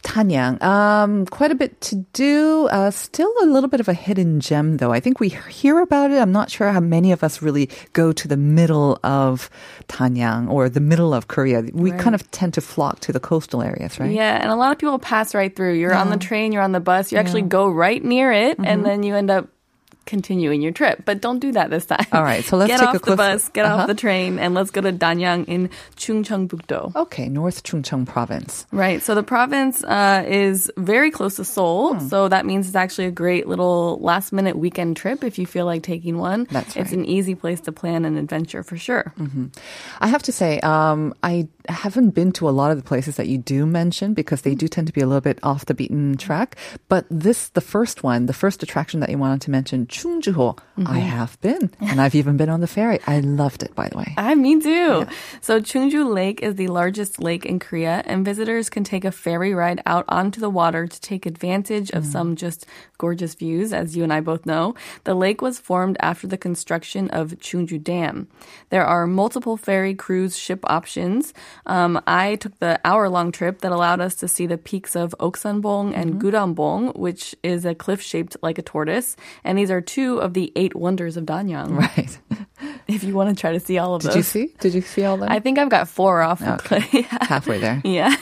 Danyang, 0.03 0.62
um, 0.62 1.25
quite 1.25 1.51
a 1.51 1.55
bit 1.55 1.79
to 1.81 1.95
do. 2.13 2.67
Uh, 2.71 2.91
still 2.91 3.33
a 3.41 3.45
little 3.45 3.69
bit 3.69 3.79
of 3.79 3.88
a 3.88 3.93
hidden 3.93 4.39
gem, 4.39 4.77
though. 4.77 4.91
I 4.91 5.00
think 5.00 5.19
we 5.19 5.29
hear 5.29 5.79
about 5.79 6.12
it. 6.12 6.17
I'm 6.17 6.31
not 6.31 6.51
sure 6.51 6.71
how 6.71 6.79
many 6.79 7.12
of 7.12 7.24
us 7.24 7.41
really 7.41 7.69
go 7.93 8.12
to 8.12 8.27
the 8.27 8.38
middle 8.38 9.00
of 9.03 9.50
Danyang 9.88 10.50
or 10.50 10.69
the 10.69 10.79
middle 10.79 11.13
of 11.13 11.27
Korea. 11.27 11.63
We 11.74 11.91
kind 11.91 12.13
of 12.13 12.29
tend 12.31 12.53
to 12.55 12.62
flock 12.62 13.00
to 13.01 13.12
the 13.12 13.19
coastal 13.19 13.62
areas, 13.63 14.00
right? 14.00 14.12
Yeah, 14.12 14.36
and 14.41 14.51
a 14.51 14.55
lot 14.55 14.71
of 14.71 14.77
people 14.77 15.00
pass 15.00 15.33
right 15.33 15.55
through. 15.55 15.74
You're 15.75 15.93
on 15.93 16.10
the 16.10 16.17
train, 16.17 16.51
you're 16.51 16.62
on 16.62 16.71
the 16.74 16.79
bus, 16.79 17.12
you 17.12 17.17
actually 17.17 17.43
go 17.43 17.69
right 17.69 18.03
near 18.03 18.31
it, 18.31 18.57
and 18.60 18.86
then 18.86 19.03
you 19.03 19.15
end 19.15 19.31
up 19.31 19.48
continuing 20.12 20.62
your 20.62 20.74
trip. 20.75 21.03
But 21.08 21.22
don't 21.24 21.39
do 21.39 21.53
that 21.56 21.70
this 21.72 21.86
time. 21.88 22.06
All 22.12 22.22
right, 22.22 22.44
so 22.44 22.58
let's 22.60 22.68
get 22.68 22.80
take 22.84 22.89
off 22.89 22.96
a 23.08 23.10
the 23.12 23.15
bus, 23.15 23.48
get 23.56 23.63
Uh-huh. 23.65 23.84
off 23.84 23.88
the 23.88 23.96
train, 23.96 24.38
and 24.44 24.53
let's 24.53 24.70
go 24.75 24.82
to 24.84 24.91
Danyang 24.91 25.48
in 25.48 25.70
Chungcheongbuk-do. 25.96 26.91
Okay, 27.08 27.30
North 27.30 27.63
Chungcheong 27.63 28.06
Province. 28.06 28.65
Right. 28.72 29.01
So 29.01 29.15
the 29.15 29.24
province 29.24 29.84
uh, 29.84 30.25
is 30.27 30.70
very 30.77 31.12
close 31.12 31.36
to 31.38 31.46
Seoul. 31.46 31.96
Hmm. 31.96 32.08
So 32.12 32.27
that 32.27 32.46
means 32.46 32.68
it's 32.68 32.75
actually 32.75 33.08
a 33.08 33.15
great 33.15 33.48
little 33.48 33.98
last 34.01 34.34
minute 34.34 34.58
weekend 34.58 34.98
trip 34.98 35.24
if 35.24 35.39
you 35.39 35.46
feel 35.48 35.65
like 35.65 35.84
taking 35.84 36.18
one. 36.18 36.46
That's 36.51 36.75
right. 36.75 36.84
It's 36.84 36.91
an 36.91 37.06
easy 37.06 37.36
place 37.36 37.62
to 37.62 37.72
plan 37.72 38.03
an 38.03 38.18
adventure 38.18 38.63
for 38.63 38.75
sure. 38.77 39.13
I 40.03 40.08
have 40.08 40.24
to 40.24 40.32
say, 40.32 40.60
um, 40.60 41.13
I 41.24 41.48
haven't 41.70 42.12
been 42.12 42.32
to 42.34 42.50
a 42.50 42.51
lot 42.51 42.72
of 42.72 42.77
the 42.77 42.84
places 42.84 43.15
that 43.18 43.27
you 43.27 43.38
do 43.38 43.65
mention 43.65 44.13
because 44.13 44.41
they 44.41 44.51
mm-hmm. 44.51 44.58
do 44.60 44.68
tend 44.68 44.88
to 44.88 44.94
be 44.94 45.01
a 45.01 45.08
little 45.08 45.22
bit 45.22 45.39
off 45.44 45.65
the 45.65 45.74
beaten 45.74 46.12
mm-hmm. 46.12 46.18
track. 46.18 46.56
But 46.88 47.06
this, 47.10 47.50
the 47.50 47.62
first 47.62 48.03
one, 48.03 48.25
the 48.25 48.34
first 48.34 48.63
attraction 48.63 49.00
that 49.00 49.10
you 49.10 49.18
wanted 49.18 49.41
to 49.41 49.51
mention, 49.51 49.88
Chungjuho, 49.88 50.58
I 50.77 50.82
mm-hmm. 50.82 51.00
have 51.00 51.39
been. 51.41 51.72
And 51.80 52.01
I've 52.01 52.15
even 52.15 52.38
been 52.38 52.50
on 52.50 52.62
the 52.62 52.68
ferry. 52.68 53.00
I 53.08 53.20
loved 53.20 53.63
it, 53.63 53.75
by 53.75 53.89
the 53.89 53.98
way. 53.98 54.13
I 54.18 54.32
ah, 54.32 54.36
me 54.36 54.60
too. 54.60 55.08
So 55.41 55.60
Chungju 55.60 56.13
Lake 56.13 56.41
is 56.41 56.56
the 56.56 56.68
largest 56.68 57.22
lake 57.22 57.46
in 57.46 57.60
Korea, 57.60 58.03
and 58.06 58.25
visitors 58.25 58.70
can 58.70 58.84
take 58.84 59.06
a 59.06 59.12
ferry 59.12 59.53
ride 59.53 59.82
out 59.86 60.06
onto 60.08 60.39
the 60.39 60.50
water 60.50 60.88
to 60.88 61.01
take 61.01 61.25
advantage 61.25 61.91
of 61.91 62.03
mm. 62.03 62.12
some 62.12 62.36
just 62.36 62.65
gorgeous 62.98 63.36
views, 63.36 63.74
as 63.74 63.96
you 63.96 64.03
and 64.03 64.13
I 64.13 64.22
both 64.22 64.46
know. 64.46 64.75
The 65.03 65.15
lake 65.15 65.41
was 65.41 65.60
formed 65.60 65.98
after 66.00 66.27
the 66.27 66.38
construction 66.38 67.10
of 67.10 67.32
Chungju 67.39 67.84
Dam. 67.84 68.27
There 68.70 68.86
are 68.86 69.08
multiple 69.08 69.58
ferry 69.58 69.96
cruise 69.96 70.38
ship 70.38 70.60
options. 70.70 71.34
Um, 71.65 72.01
I 72.08 72.36
took 72.36 72.58
the 72.60 72.80
hour-long 72.84 73.32
trip 73.32 73.62
that 73.62 73.72
allowed 73.72 74.01
us 74.01 74.15
to 74.15 74.27
see 74.27 74.48
the 74.48 74.58
peaks 74.58 74.96
of 74.96 75.15
Oksunbong 75.20 75.94
and 75.96 76.22
Gudambong, 76.22 76.96
which 76.96 77.36
is 77.44 77.65
a 77.65 77.75
cliff 77.75 78.01
shaped 78.01 78.36
like 78.41 78.58
a 78.58 78.62
tortoise, 78.62 79.15
and 79.44 79.58
these 79.58 79.72
are 79.72 79.82
two 79.82 80.18
of 80.20 80.34
the 80.34 80.51
eight 80.56 80.75
wonders 80.75 81.18
of 81.18 81.25
Danyang. 81.25 81.77
Right. 81.77 82.20
If 82.88 83.03
you 83.06 83.13
want 83.15 83.30
to 83.36 83.39
try 83.39 83.53
to 83.53 83.60
see 83.60 83.77
all 83.77 83.96
of 83.96 84.01
them. 84.03 84.12
Did 84.12 84.18
those. 84.24 84.36
you 84.36 84.48
see? 84.48 84.53
Did 84.60 84.74
you 84.74 84.82
see 84.82 85.06
all 85.06 85.15
that? 85.18 85.32
I 85.32 85.39
think 85.39 85.58
I've 85.58 85.70
got 85.70 85.88
four 85.88 86.22
off. 86.22 86.41
Okay. 86.41 87.01
Halfway 87.22 87.60
there. 87.60 87.82
yeah. 87.86 88.13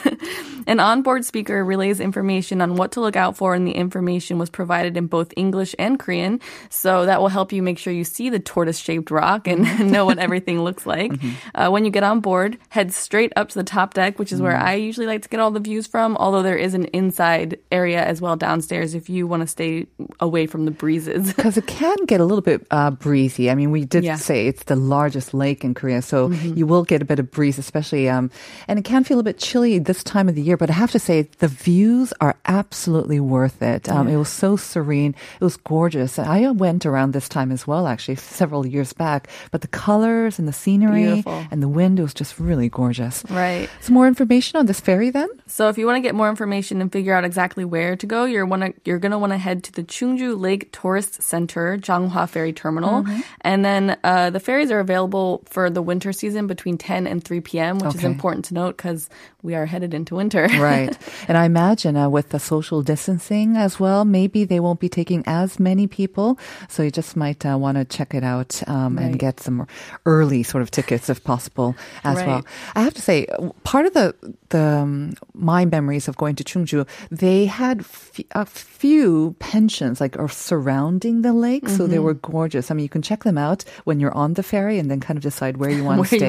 An 0.66 0.78
onboard 0.78 1.24
speaker 1.24 1.64
relays 1.64 1.98
information 1.98 2.60
on 2.60 2.76
what 2.76 2.92
to 2.92 3.00
look 3.00 3.16
out 3.16 3.36
for, 3.36 3.54
and 3.54 3.66
the 3.66 3.72
information 3.72 4.38
was 4.38 4.48
provided 4.50 4.96
in 4.96 5.06
both 5.06 5.32
English 5.36 5.74
and 5.78 5.98
Korean. 5.98 6.38
So 6.68 7.06
that 7.06 7.20
will 7.20 7.28
help 7.28 7.52
you 7.52 7.62
make 7.62 7.78
sure 7.78 7.92
you 7.92 8.04
see 8.04 8.28
the 8.30 8.38
tortoise 8.38 8.78
shaped 8.78 9.10
rock 9.10 9.48
and 9.48 9.90
know 9.92 10.04
what 10.04 10.18
everything 10.18 10.62
looks 10.62 10.86
like. 10.86 11.12
Uh, 11.54 11.70
when 11.70 11.84
you 11.84 11.90
get 11.90 12.04
on 12.04 12.20
board, 12.20 12.58
head 12.68 12.92
straight 12.92 13.32
up 13.34 13.48
to 13.48 13.58
the 13.58 13.64
top 13.64 13.94
deck, 13.94 14.18
which 14.20 14.30
is 14.32 14.40
where 14.40 14.56
I 14.56 14.74
usually 14.74 15.06
like 15.06 15.22
to 15.22 15.28
get 15.28 15.40
all 15.40 15.50
the 15.50 15.60
views 15.60 15.86
from, 15.88 16.16
although 16.16 16.42
there 16.42 16.58
is 16.58 16.74
an 16.74 16.84
inside 16.86 17.58
area 17.72 18.04
as 18.04 18.20
well 18.20 18.36
downstairs 18.36 18.94
if 18.94 19.08
you 19.08 19.26
want 19.26 19.40
to 19.40 19.46
stay 19.48 19.86
away 20.20 20.46
from 20.46 20.66
the 20.66 20.70
breezes. 20.70 21.32
Because 21.34 21.56
it 21.56 21.66
can 21.66 21.96
get 22.04 22.20
a 22.20 22.24
little 22.24 22.42
bit 22.42 22.66
uh, 22.70 22.90
breezy. 22.92 23.50
I 23.50 23.54
mean, 23.56 23.70
we 23.72 23.84
did 23.86 24.04
Yeah. 24.04 24.16
Say 24.30 24.46
it's 24.46 24.62
the 24.70 24.76
largest 24.76 25.34
lake 25.34 25.64
in 25.64 25.74
Korea, 25.74 26.02
so 26.02 26.30
you 26.30 26.64
will 26.64 26.84
get 26.84 27.02
a 27.02 27.04
bit 27.04 27.18
of 27.18 27.32
breeze, 27.32 27.58
especially, 27.58 28.08
um, 28.08 28.30
and 28.68 28.78
it 28.78 28.84
can 28.84 29.02
feel 29.02 29.18
a 29.18 29.24
bit 29.24 29.38
chilly 29.38 29.80
this 29.80 30.04
time 30.04 30.28
of 30.28 30.36
the 30.36 30.42
year. 30.48 30.56
But 30.56 30.70
I 30.70 30.74
have 30.74 30.92
to 30.92 31.00
say, 31.00 31.22
the 31.40 31.48
views 31.48 32.12
are 32.20 32.36
absolutely 32.46 33.18
worth 33.18 33.60
it. 33.60 33.88
Um, 33.88 34.06
It 34.06 34.16
was 34.16 34.28
so 34.28 34.54
serene. 34.56 35.16
It 35.40 35.44
was 35.44 35.56
gorgeous. 35.56 36.16
I 36.16 36.48
went 36.52 36.86
around 36.86 37.10
this 37.12 37.28
time 37.28 37.50
as 37.50 37.66
well, 37.66 37.88
actually, 37.88 38.14
several 38.22 38.64
years 38.64 38.92
back. 38.92 39.26
But 39.50 39.62
the 39.62 39.72
colors 39.86 40.38
and 40.38 40.46
the 40.46 40.52
scenery 40.62 41.06
Beautiful. 41.06 41.42
and 41.50 41.60
the 41.60 41.72
wind, 41.78 41.98
it 41.98 42.02
was 42.02 42.14
just 42.14 42.38
really 42.38 42.68
gorgeous. 42.68 43.24
right. 43.30 43.68
Some 43.80 43.94
more 43.98 44.06
information 44.06 44.60
on 44.60 44.66
this 44.66 44.78
ferry 44.78 45.10
then? 45.10 45.28
So 45.48 45.68
if 45.70 45.76
you 45.76 45.86
want 45.88 45.96
to 45.96 46.06
get 46.08 46.14
more 46.14 46.30
information 46.30 46.80
and 46.80 46.92
figure 46.92 47.14
out 47.16 47.24
exactly 47.24 47.64
where 47.64 47.96
to 47.96 48.06
go, 48.06 48.20
you're 48.30 48.46
wanna 48.46 48.70
you're 48.86 49.00
gonna 49.04 49.18
want 49.18 49.32
to 49.32 49.38
head 49.46 49.64
to 49.66 49.72
the 49.72 49.82
Chungju 49.82 50.38
Lake 50.38 50.70
Tourist 50.70 51.12
Center, 51.32 51.76
Janghoe 51.86 52.28
Ferry 52.28 52.52
Terminal, 52.52 53.02
Mm-hmm. 53.02 53.20
and 53.50 53.64
then 53.64 53.84
uh, 54.04 54.19
the 54.28 54.40
ferries 54.40 54.70
are 54.70 54.80
available 54.80 55.40
for 55.46 55.70
the 55.70 55.80
winter 55.80 56.12
season 56.12 56.46
between 56.46 56.76
10 56.76 57.06
and 57.06 57.24
3 57.24 57.40
p.m., 57.40 57.78
which 57.78 57.94
is 57.94 58.04
important 58.04 58.44
to 58.46 58.54
note 58.54 58.76
because 58.76 59.08
we 59.42 59.54
are 59.54 59.64
headed 59.64 59.94
into 59.94 60.16
winter. 60.16 60.48
Right. 60.60 60.92
And 61.28 61.38
I 61.38 61.46
imagine 61.46 61.96
uh, 61.96 62.10
with 62.10 62.28
the 62.30 62.38
social 62.38 62.82
distancing 62.82 63.56
as 63.56 63.80
well, 63.80 64.04
maybe 64.04 64.44
they 64.44 64.60
won't 64.60 64.80
be 64.80 64.90
taking 64.90 65.22
as 65.26 65.58
many 65.58 65.86
people. 65.86 66.38
So 66.68 66.82
you 66.82 66.90
just 66.90 67.16
might 67.16 67.46
uh, 67.46 67.56
want 67.56 67.78
to 67.78 67.84
check 67.86 68.12
it 68.12 68.24
out 68.24 68.60
um, 68.68 68.98
and 68.98 69.18
get 69.18 69.40
some 69.40 69.66
early 70.04 70.42
sort 70.42 70.60
of 70.60 70.70
tickets 70.70 71.08
if 71.08 71.24
possible 71.24 71.74
as 72.04 72.18
Right. 72.18 72.26
well. 72.26 72.42
I 72.74 72.82
have 72.82 72.92
to 72.94 73.00
say, 73.02 73.26
part 73.64 73.86
of 73.86 73.94
the, 73.94 74.12
the 74.50 74.60
um, 74.82 75.14
my 75.32 75.64
memories 75.64 76.08
of 76.08 76.16
going 76.18 76.34
to 76.36 76.44
Chungju, 76.44 76.84
they 77.10 77.46
had 77.46 77.80
f- 77.80 78.20
a 78.34 78.44
few 78.44 79.36
pensions 79.38 80.00
like 80.00 80.18
or 80.18 80.28
surrounding 80.28 81.22
the 81.22 81.32
lake. 81.32 81.68
So 81.68 81.84
Mm-hmm. 81.84 81.92
they 81.92 81.98
were 81.98 82.14
gorgeous. 82.14 82.70
I 82.70 82.74
mean, 82.74 82.82
you 82.82 82.88
can 82.90 83.00
check 83.02 83.24
them 83.24 83.38
out 83.38 83.64
when 83.84 84.00
you're 84.00 84.09
on 84.12 84.34
the 84.34 84.42
ferry 84.42 84.78
and 84.78 84.90
then 84.90 85.00
kind 85.00 85.16
of 85.16 85.22
decide 85.22 85.56
where 85.56 85.70
you 85.70 85.84
want 85.88 85.98
to 86.08 86.16
stay. 86.16 86.28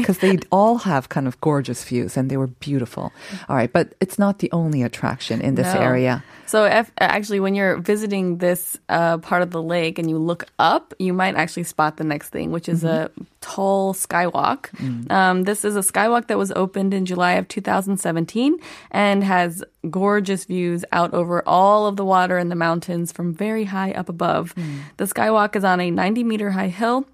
Because 0.00 0.18
they 0.18 0.38
all 0.50 0.78
have 0.78 1.08
kind 1.08 1.26
of 1.26 1.40
gorgeous 1.40 1.84
views 1.84 2.16
and 2.16 2.30
they 2.30 2.36
were 2.36 2.48
beautiful. 2.48 3.12
All 3.48 3.56
right, 3.56 3.72
but 3.72 3.94
it's 4.00 4.18
not 4.18 4.38
the 4.40 4.50
only 4.52 4.82
attraction 4.82 5.40
in 5.40 5.54
this 5.54 5.72
No. 5.74 5.80
area. 5.80 6.22
So 6.46 6.64
if, 6.66 6.90
actually, 6.98 7.40
when 7.40 7.54
you're 7.54 7.78
visiting 7.78 8.36
this 8.38 8.78
uh, 8.90 9.16
part 9.18 9.40
of 9.40 9.52
the 9.52 9.62
lake 9.62 9.98
and 9.98 10.10
you 10.10 10.18
look 10.18 10.44
up, 10.58 10.92
you 10.98 11.14
might 11.14 11.34
actually 11.34 11.62
spot 11.62 11.96
the 11.96 12.04
next 12.04 12.28
thing, 12.28 12.50
which 12.52 12.68
is 12.68 12.84
a 12.84 13.10
tall 13.40 13.94
skywalk. 13.94 14.68
Um, 15.10 15.44
this 15.44 15.64
is 15.64 15.76
a 15.76 15.80
skywalk 15.80 16.26
that 16.26 16.36
was 16.36 16.52
opened 16.52 16.92
in 16.92 17.06
July 17.06 17.32
of 17.32 17.48
2017 17.48 18.56
and 18.90 19.24
has 19.24 19.64
gorgeous 19.88 20.44
views 20.44 20.84
out 20.92 21.14
over 21.14 21.42
all 21.48 21.86
of 21.86 21.96
the 21.96 22.04
water 22.04 22.36
and 22.36 22.50
the 22.50 22.54
mountains 22.56 23.12
from 23.12 23.32
very 23.32 23.64
high 23.64 23.92
up 23.92 24.08
above. 24.10 24.54
The 24.98 25.04
skywalk 25.04 25.56
is 25.56 25.64
on 25.64 25.80
a 25.80 25.90
90 25.90 26.22
meter 26.24 26.50
high 26.50 26.68
hill. 26.68 27.06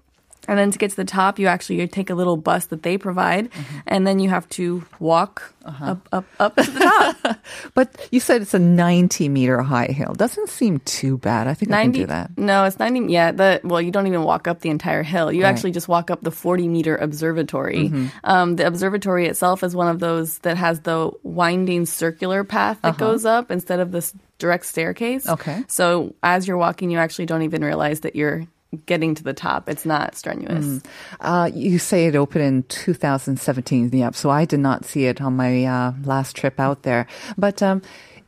And 0.47 0.57
then 0.57 0.71
to 0.71 0.79
get 0.79 0.89
to 0.89 0.95
the 0.95 1.05
top, 1.05 1.37
you 1.37 1.45
actually 1.45 1.79
you 1.79 1.85
take 1.87 2.09
a 2.09 2.15
little 2.15 2.35
bus 2.37 2.65
that 2.67 2.81
they 2.81 2.97
provide, 2.97 3.49
and 3.85 4.07
then 4.07 4.17
you 4.17 4.29
have 4.29 4.49
to 4.49 4.83
walk 4.99 5.53
up, 5.63 6.07
up, 6.11 6.25
up 6.39 6.55
to 6.55 6.71
the 6.71 6.79
top. 6.79 7.37
But 7.75 8.07
you 8.11 8.19
said 8.19 8.41
it's 8.41 8.53
a 8.55 8.59
90 8.59 9.29
meter 9.29 9.61
high 9.61 9.87
hill. 9.87 10.13
Doesn't 10.15 10.49
seem 10.49 10.79
too 10.85 11.17
bad. 11.19 11.47
I 11.47 11.53
think 11.53 11.71
I 11.71 11.83
can 11.83 11.91
do 11.91 12.05
that. 12.07 12.35
No, 12.37 12.63
it's 12.65 12.79
90. 12.79 13.11
Yeah, 13.13 13.31
the 13.31 13.61
well, 13.63 13.81
you 13.81 13.91
don't 13.91 14.07
even 14.07 14.23
walk 14.23 14.47
up 14.47 14.61
the 14.61 14.69
entire 14.69 15.03
hill. 15.03 15.31
You 15.31 15.43
Right. 15.43 15.49
actually 15.49 15.71
just 15.71 15.87
walk 15.87 16.09
up 16.09 16.21
the 16.21 16.31
40 16.31 16.67
meter 16.67 16.95
observatory. 16.97 17.89
Mm-hmm. 17.89 18.07
Um, 18.23 18.55
the 18.55 18.65
observatory 18.65 19.27
itself 19.27 19.63
is 19.63 19.75
one 19.75 19.87
of 19.87 19.99
those 19.99 20.39
that 20.39 20.57
has 20.57 20.79
the 20.81 21.11
winding 21.21 21.85
circular 21.85 22.43
path 22.43 22.79
that 22.81 22.97
goes 22.97 23.25
up 23.25 23.51
instead 23.51 23.79
of 23.79 23.91
this 23.91 24.13
direct 24.39 24.65
staircase. 24.65 25.27
Uh-huh. 25.27 25.33
Okay. 25.33 25.63
So 25.67 26.15
as 26.23 26.47
you're 26.47 26.57
walking, 26.57 26.89
you 26.89 26.97
actually 26.97 27.27
don't 27.27 27.43
even 27.43 27.63
realize 27.63 27.99
that 28.01 28.15
you're 28.15 28.45
getting 28.85 29.15
to 29.15 29.23
the 29.23 29.33
top. 29.33 29.67
It's 29.69 29.85
not 29.85 30.15
strenuous. 30.15 30.81
Uh, 31.19 31.49
you 31.53 31.79
say 31.79 32.05
it 32.07 32.15
opened 32.15 32.43
in 32.45 32.63
2017. 32.63 33.89
Yep. 33.91 34.15
So 34.15 34.29
I 34.29 34.45
did 34.45 34.59
not 34.59 34.85
see 34.85 35.05
it 35.05 35.21
on 35.21 35.35
my 35.35 35.65
uh, 35.65 35.93
last 36.03 36.35
trip 36.35 36.59
out 36.59 36.83
there. 36.83 37.07
But 37.37 37.61
um, 37.63 37.81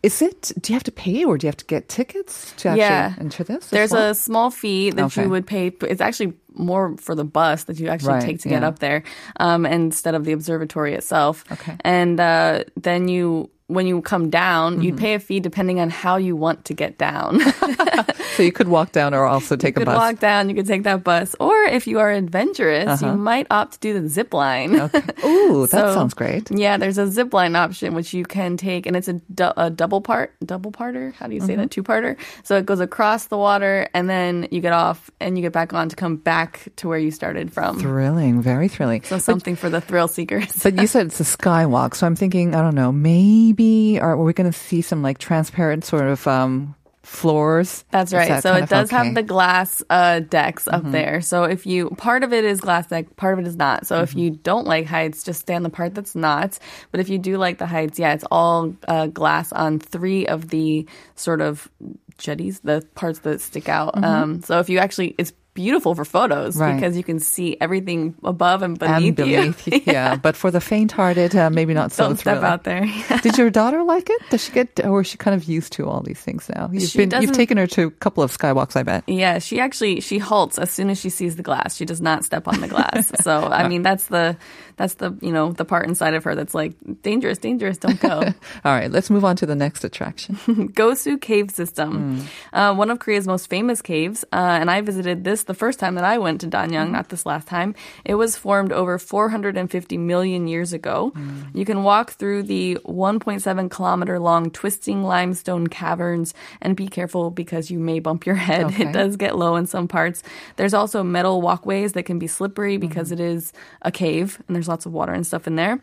is 0.04 0.22
it? 0.22 0.52
Do 0.60 0.74
you 0.74 0.76
have 0.76 0.84
to 0.86 0.92
pay 0.92 1.24
or 1.24 1.38
do 1.38 1.46
you 1.46 1.50
have 1.50 1.58
to 1.58 1.66
get 1.66 1.88
tickets 1.90 2.54
to 2.58 2.70
actually 2.70 2.80
Yeah. 2.82 3.14
enter 3.20 3.44
this? 3.44 3.68
There's 3.68 3.92
well? 3.92 4.10
a 4.12 4.16
small 4.16 4.50
fee 4.50 4.90
that 4.92 5.06
Okay. 5.06 5.24
you 5.24 5.30
would 5.30 5.46
pay. 5.46 5.68
It's 5.82 6.02
actually 6.02 6.34
more 6.54 6.98
for 6.98 7.14
the 7.16 7.24
bus 7.24 7.66
that 7.66 7.80
you 7.80 7.88
actually 7.88 8.14
Right, 8.14 8.24
take 8.24 8.40
to 8.42 8.50
get 8.50 8.62
yeah. 8.64 8.68
up 8.68 8.80
there 8.80 9.04
um, 9.40 9.66
instead 9.66 10.16
of 10.16 10.26
the 10.26 10.32
observatory 10.32 10.96
itself. 10.96 11.46
Okay. 11.52 11.78
And 11.82 12.20
uh, 12.20 12.64
then 12.76 13.08
you, 13.08 13.50
when 13.72 13.88
you 13.88 14.02
come 14.02 14.30
down, 14.30 14.74
Mm-hmm. 14.76 14.82
you 14.84 14.94
pay 14.96 15.14
a 15.16 15.20
fee 15.20 15.40
depending 15.40 15.80
on 15.80 15.90
how 15.90 16.18
you 16.18 16.36
want 16.36 16.66
to 16.66 16.74
get 16.74 16.98
down. 16.98 17.40
so 18.36 18.44
you 18.44 18.52
could 18.52 18.68
walk 18.68 18.92
down 18.92 19.14
or 19.14 19.26
also 19.26 19.56
take 19.56 19.76
you 19.76 19.82
a 19.82 19.86
could 19.86 19.92
bus. 19.92 19.98
walk 19.98 20.20
down, 20.20 20.50
you 20.50 20.56
could 20.56 20.68
take 20.68 20.84
that 20.84 21.04
bus. 21.04 21.36
Or 21.40 21.56
if 21.64 21.88
you 21.88 22.00
are 22.00 22.12
adventurous, 22.12 23.02
you 23.02 23.12
might 23.14 23.48
opt 23.50 23.74
to 23.74 23.80
do 23.80 24.00
the 24.02 24.08
zip 24.10 24.34
line. 24.34 24.76
Uh-huh. 24.80 24.90
Okay. 24.94 25.28
Ooh, 25.28 25.62
that 25.68 25.70
So, 25.72 25.94
sounds 25.94 26.14
great. 26.14 26.50
Yeah, 26.52 26.78
there's 26.78 26.98
a 26.98 27.08
zip 27.08 27.34
line 27.34 27.56
option 27.56 27.94
which 27.94 28.14
you 28.14 28.26
can 28.26 28.58
take, 28.58 28.86
and 28.86 28.96
it's 28.96 29.08
a, 29.08 29.14
du- 29.34 29.54
a 29.62 29.70
double 29.70 30.02
part, 30.02 30.34
double 30.46 30.72
parter. 30.72 31.14
How 31.14 31.28
do 31.28 31.34
you 31.36 31.40
say 31.42 31.54
Mm-hmm. 31.54 31.62
that? 31.62 31.72
Two 31.72 31.84
parter. 31.84 32.18
So 32.44 32.58
it 32.58 32.66
goes 32.66 32.80
across 32.80 33.28
the 33.28 33.38
water, 33.38 33.88
and 33.94 34.10
then 34.10 34.48
you 34.52 34.62
get 34.62 34.74
off, 34.74 35.10
and 35.20 35.38
you 35.38 35.42
get 35.42 35.54
back 35.54 35.74
on 35.74 35.90
to 35.90 35.96
come 35.96 36.16
back 36.18 36.68
to 36.78 36.88
where 36.88 37.00
you 37.00 37.12
started 37.12 37.52
from. 37.54 37.80
Thrilling, 37.80 38.42
very 38.42 38.68
thrilling. 38.68 39.04
So 39.04 39.18
something 39.20 39.56
for 39.56 39.70
the 39.70 39.82
thrill 39.82 40.08
seekers. 40.08 40.52
But 40.64 40.80
you 40.80 40.88
said 40.88 41.08
it's 41.08 41.20
a 41.20 41.24
skywalk, 41.24 41.96
so 41.96 42.06
I'm 42.08 42.16
thinking, 42.16 42.56
I 42.56 42.62
don't 42.62 42.76
know, 42.76 42.92
maybe 42.92 43.61
are 44.00 44.18
we 44.18 44.34
going 44.34 44.52
to 44.52 44.58
see 44.58 44.82
some 44.82 45.02
like 45.04 45.18
transparent 45.18 45.86
sort 45.86 46.08
of 46.08 46.28
um, 46.28 46.76
floors? 47.04 47.84
That's 47.92 48.14
right. 48.14 48.30
that 48.30 48.44
So 48.44 48.56
it 48.56 48.70
does 48.70 48.90
okay? 48.90 48.96
Mm-hmm. 48.98 49.06
have 49.08 49.16
the 49.16 49.24
glass 49.24 49.84
uh, 49.90 50.20
decks 50.20 50.68
up 50.68 50.84
there. 50.92 51.22
So 51.22 51.44
if 51.46 51.66
you 51.66 51.90
part 51.92 52.24
of 52.24 52.32
it 52.34 52.46
is 52.46 52.62
glass 52.62 52.88
deck, 52.88 53.16
part 53.16 53.34
of 53.34 53.40
it 53.44 53.48
is 53.48 53.56
not. 53.56 53.86
So 53.88 53.96
Mm-hmm. 53.96 54.04
if 54.04 54.16
you 54.16 54.30
don't 54.32 54.68
like 54.68 54.86
heights, 54.86 55.24
just 55.24 55.42
stay 55.42 55.56
on 55.56 55.64
the 55.64 55.70
part 55.70 55.94
that's 55.96 56.16
not. 56.16 56.58
But 56.92 57.00
if 57.00 57.10
you 57.10 57.18
do 57.18 57.38
like 57.38 57.58
the 57.58 57.66
heights, 57.66 58.00
yeah, 58.00 58.14
it's 58.14 58.26
all 58.32 58.74
uh, 58.88 59.08
glass 59.08 59.52
on 59.52 59.80
three 59.80 60.26
of 60.28 60.50
the 60.50 60.88
sort 61.16 61.42
of 61.42 61.70
jetties, 62.18 62.60
the 62.60 62.86
parts 62.96 63.20
that 63.20 63.42
stick 63.42 63.68
out. 63.68 64.02
Um, 64.04 64.42
so 64.44 64.60
if 64.60 64.70
you 64.70 64.78
actually, 64.78 65.16
it's 65.18 65.34
beautiful 65.54 65.96
for 65.96 66.06
photos. 66.06 66.56
Right. 66.58 66.76
because 66.76 66.96
you 66.98 67.04
can 67.04 67.20
see 67.20 67.58
everything 67.60 68.16
above 68.24 68.62
and 68.64 68.82
and 68.82 69.16
beneath, 69.16 69.20
you. 69.20 69.54
beneath, 69.54 69.88
yeah. 69.88 70.16
But 70.16 70.36
for 70.36 70.52
the 70.52 70.62
faint-hearted, 70.62 71.36
uh, 71.36 71.50
maybe 71.50 71.74
not 71.74 71.92
so 71.92 72.06
Don't 72.08 72.18
step 72.18 72.38
thrilling. 72.40 72.52
out 72.52 72.64
there. 72.64 72.86
Did 73.22 73.38
your 73.38 73.50
daughter 73.50 73.84
like 73.84 74.10
it? 74.10 74.22
Does 74.30 74.46
she 74.46 74.52
get, 74.52 74.86
or 74.86 75.02
is 75.02 75.08
she 75.08 75.18
kind 75.18 75.36
of 75.36 75.44
used 75.46 75.74
to 75.74 75.88
all 75.88 76.02
these 76.02 76.20
things 76.20 76.50
now? 76.56 76.70
You've 76.72 76.90
She 76.90 77.06
been, 77.06 77.22
you've 77.22 77.32
taken 77.34 77.58
her 77.58 77.68
to 77.68 77.88
a 77.88 77.92
couple 77.92 78.24
of 78.24 78.36
skywalks, 78.36 78.76
I 78.76 78.84
bet. 78.84 79.04
Yeah, 79.08 79.40
she 79.40 79.60
actually 79.60 80.00
she 80.02 80.18
halts 80.20 80.58
as 80.58 80.72
soon 80.72 80.90
as 80.90 81.00
she 81.00 81.10
sees 81.10 81.36
the 81.36 81.44
glass. 81.44 81.76
She 81.76 81.86
does 81.86 82.02
not 82.02 82.24
step 82.24 82.48
on 82.48 82.62
the 82.62 82.68
glass. 82.68 83.12
so 83.24 83.38
I 83.46 83.68
mean 83.68 83.82
that's 83.82 84.06
the 84.08 84.38
that's 84.78 84.96
the 84.96 85.18
you 85.22 85.32
know 85.32 85.52
the 85.52 85.66
part 85.66 85.88
inside 85.88 86.14
of 86.14 86.24
her 86.24 86.36
that's 86.36 86.54
like 86.54 86.74
dangerous, 87.02 87.38
dangerous, 87.38 87.78
don't 87.78 88.00
go. 88.00 88.20
All 88.66 88.72
right, 88.74 88.90
let's 88.92 89.10
move 89.10 89.26
on 89.26 89.36
to 89.38 89.46
the 89.46 89.56
next 89.56 89.84
attraction. 89.84 90.36
Gosu 90.74 91.20
Cave 91.20 91.52
System, 91.52 92.26
uh, 92.54 92.74
one 92.74 92.90
of 92.90 93.00
Korea's 93.00 93.28
most 93.28 93.48
famous 93.50 93.82
caves, 93.82 94.24
uh, 94.32 94.36
and 94.60 94.72
I 94.72 94.82
visited 94.82 95.24
this 95.24 95.41
the 95.44 95.54
first 95.54 95.80
time 95.80 95.96
that 95.96 96.04
I 96.04 96.18
went 96.18 96.42
to 96.42 96.48
Danyang, 96.48 96.72
mm-hmm. 96.72 96.92
not 96.92 97.10
this 97.10 97.26
last 97.26 97.48
time. 97.48 97.76
It 98.06 98.16
was 98.16 98.36
formed 98.36 98.72
over 98.72 98.98
450 98.98 99.98
million 99.98 100.48
years 100.48 100.74
ago. 100.74 101.12
Mm. 101.16 101.56
You 101.56 101.66
can 101.66 101.84
walk 101.84 102.12
through 102.12 102.44
the 102.44 102.78
1.7 102.86 103.72
kilometer 103.72 104.20
long 104.20 104.52
twisting 104.52 105.04
limestone 105.04 105.68
caverns, 105.68 106.34
and 106.62 106.76
be 106.76 106.88
careful 106.88 107.32
because 107.32 107.72
you 107.72 107.80
may 107.80 108.00
bump 108.00 108.26
your 108.26 108.36
head. 108.36 108.62
Okay. 108.72 108.88
It 108.88 108.94
does 108.94 109.18
get 109.18 109.38
low 109.38 109.56
in 109.56 109.66
some 109.66 109.88
parts. 109.88 110.24
There's 110.56 110.74
also 110.74 111.04
metal 111.04 111.42
walkways 111.42 111.94
that 111.94 112.04
can 112.04 112.20
be 112.20 112.28
slippery 112.28 112.78
because 112.78 113.12
mm-hmm. 113.12 113.22
it 113.22 113.34
is 113.34 113.54
a 113.82 113.92
cave, 113.92 114.42
and 114.48 114.56
there's 114.56 114.68
lots 114.68 114.86
of 114.86 114.94
water 114.94 115.12
and 115.12 115.26
stuff 115.26 115.48
in 115.48 115.56
there. 115.56 115.80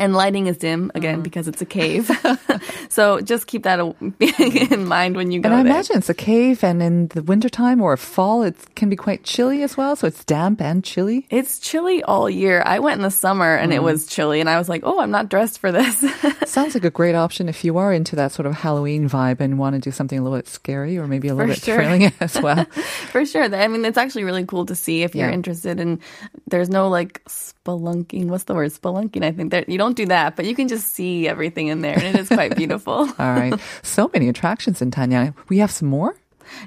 And 0.00 0.14
lighting 0.14 0.46
is 0.46 0.56
dim 0.58 0.92
again 0.94 1.22
because 1.22 1.48
it's 1.48 1.60
a 1.60 1.66
cave. 1.66 2.08
so 2.88 3.20
just 3.20 3.48
keep 3.48 3.64
that 3.64 3.80
in 4.70 4.86
mind 4.86 5.16
when 5.16 5.32
you 5.32 5.40
go 5.40 5.48
And 5.48 5.54
I 5.58 5.62
there. 5.64 5.72
imagine 5.72 5.96
it's 5.98 6.08
a 6.08 6.14
cave, 6.14 6.62
and 6.62 6.80
in 6.80 7.08
the 7.08 7.22
wintertime 7.22 7.80
or 7.82 7.96
fall, 7.96 8.44
it 8.44 8.54
can 8.76 8.88
be 8.88 8.94
quite 8.94 9.24
chilly 9.24 9.64
as 9.64 9.76
well. 9.76 9.96
So 9.96 10.06
it's 10.06 10.24
damp 10.24 10.60
and 10.60 10.84
chilly. 10.84 11.26
It's 11.30 11.58
chilly 11.58 12.00
all 12.04 12.30
year. 12.30 12.62
I 12.64 12.78
went 12.78 12.98
in 12.98 13.02
the 13.02 13.10
summer 13.10 13.56
and 13.56 13.72
Mm. 13.72 13.76
it 13.76 13.82
was 13.82 14.06
chilly, 14.06 14.38
and 14.40 14.48
I 14.48 14.56
was 14.58 14.68
like, 14.68 14.82
"Oh, 14.84 15.00
I'm 15.00 15.10
not 15.10 15.28
dressed 15.30 15.58
for 15.58 15.72
this." 15.72 15.98
Sounds 16.46 16.74
like 16.74 16.84
a 16.84 16.90
great 16.90 17.16
option 17.16 17.48
if 17.48 17.64
you 17.64 17.76
are 17.78 17.92
into 17.92 18.14
that 18.16 18.30
sort 18.30 18.46
of 18.46 18.54
Halloween 18.54 19.08
vibe 19.08 19.40
and 19.40 19.58
want 19.58 19.74
to 19.74 19.80
do 19.80 19.90
something 19.90 20.16
a 20.18 20.22
little 20.22 20.38
bit 20.38 20.46
scary 20.46 20.96
or 20.96 21.08
maybe 21.08 21.26
a 21.26 21.34
little 21.34 21.52
For 21.52 21.58
bit 21.58 21.64
sure. 21.64 21.74
thrilling 21.76 22.12
as 22.20 22.40
well. 22.40 22.64
for 23.10 23.26
sure. 23.26 23.52
I 23.52 23.66
mean, 23.66 23.84
it's 23.84 23.98
actually 23.98 24.24
really 24.24 24.44
cool 24.46 24.64
to 24.66 24.76
see 24.76 25.02
if 25.02 25.16
you're 25.16 25.28
interested. 25.28 25.80
And 25.80 25.98
there's 26.46 26.68
no 26.70 26.88
like 26.88 27.20
spelunking. 27.68 28.26
What's 28.26 28.44
the 28.44 28.54
word? 28.54 28.70
Spelunking. 28.70 29.24
I 29.24 29.32
think 29.32 29.50
that 29.50 29.68
you 29.68 29.78
don't 29.78 29.96
do 29.96 30.06
that, 30.06 30.36
but 30.36 30.46
you 30.46 30.54
can 30.54 30.68
just 30.68 30.92
see 30.92 31.28
everything 31.28 31.68
in 31.68 31.82
there, 31.82 31.94
and 31.94 32.04
it 32.04 32.16
is 32.18 32.28
quite 32.28 32.56
beautiful. 32.56 32.92
All 33.18 33.32
right. 33.32 33.54
So 33.82 34.10
many 34.12 34.28
attractions 34.28 34.80
in 34.82 34.90
Danyang. 34.90 35.34
We 35.48 35.58
have 35.58 35.70
some 35.70 35.88
more? 35.88 36.16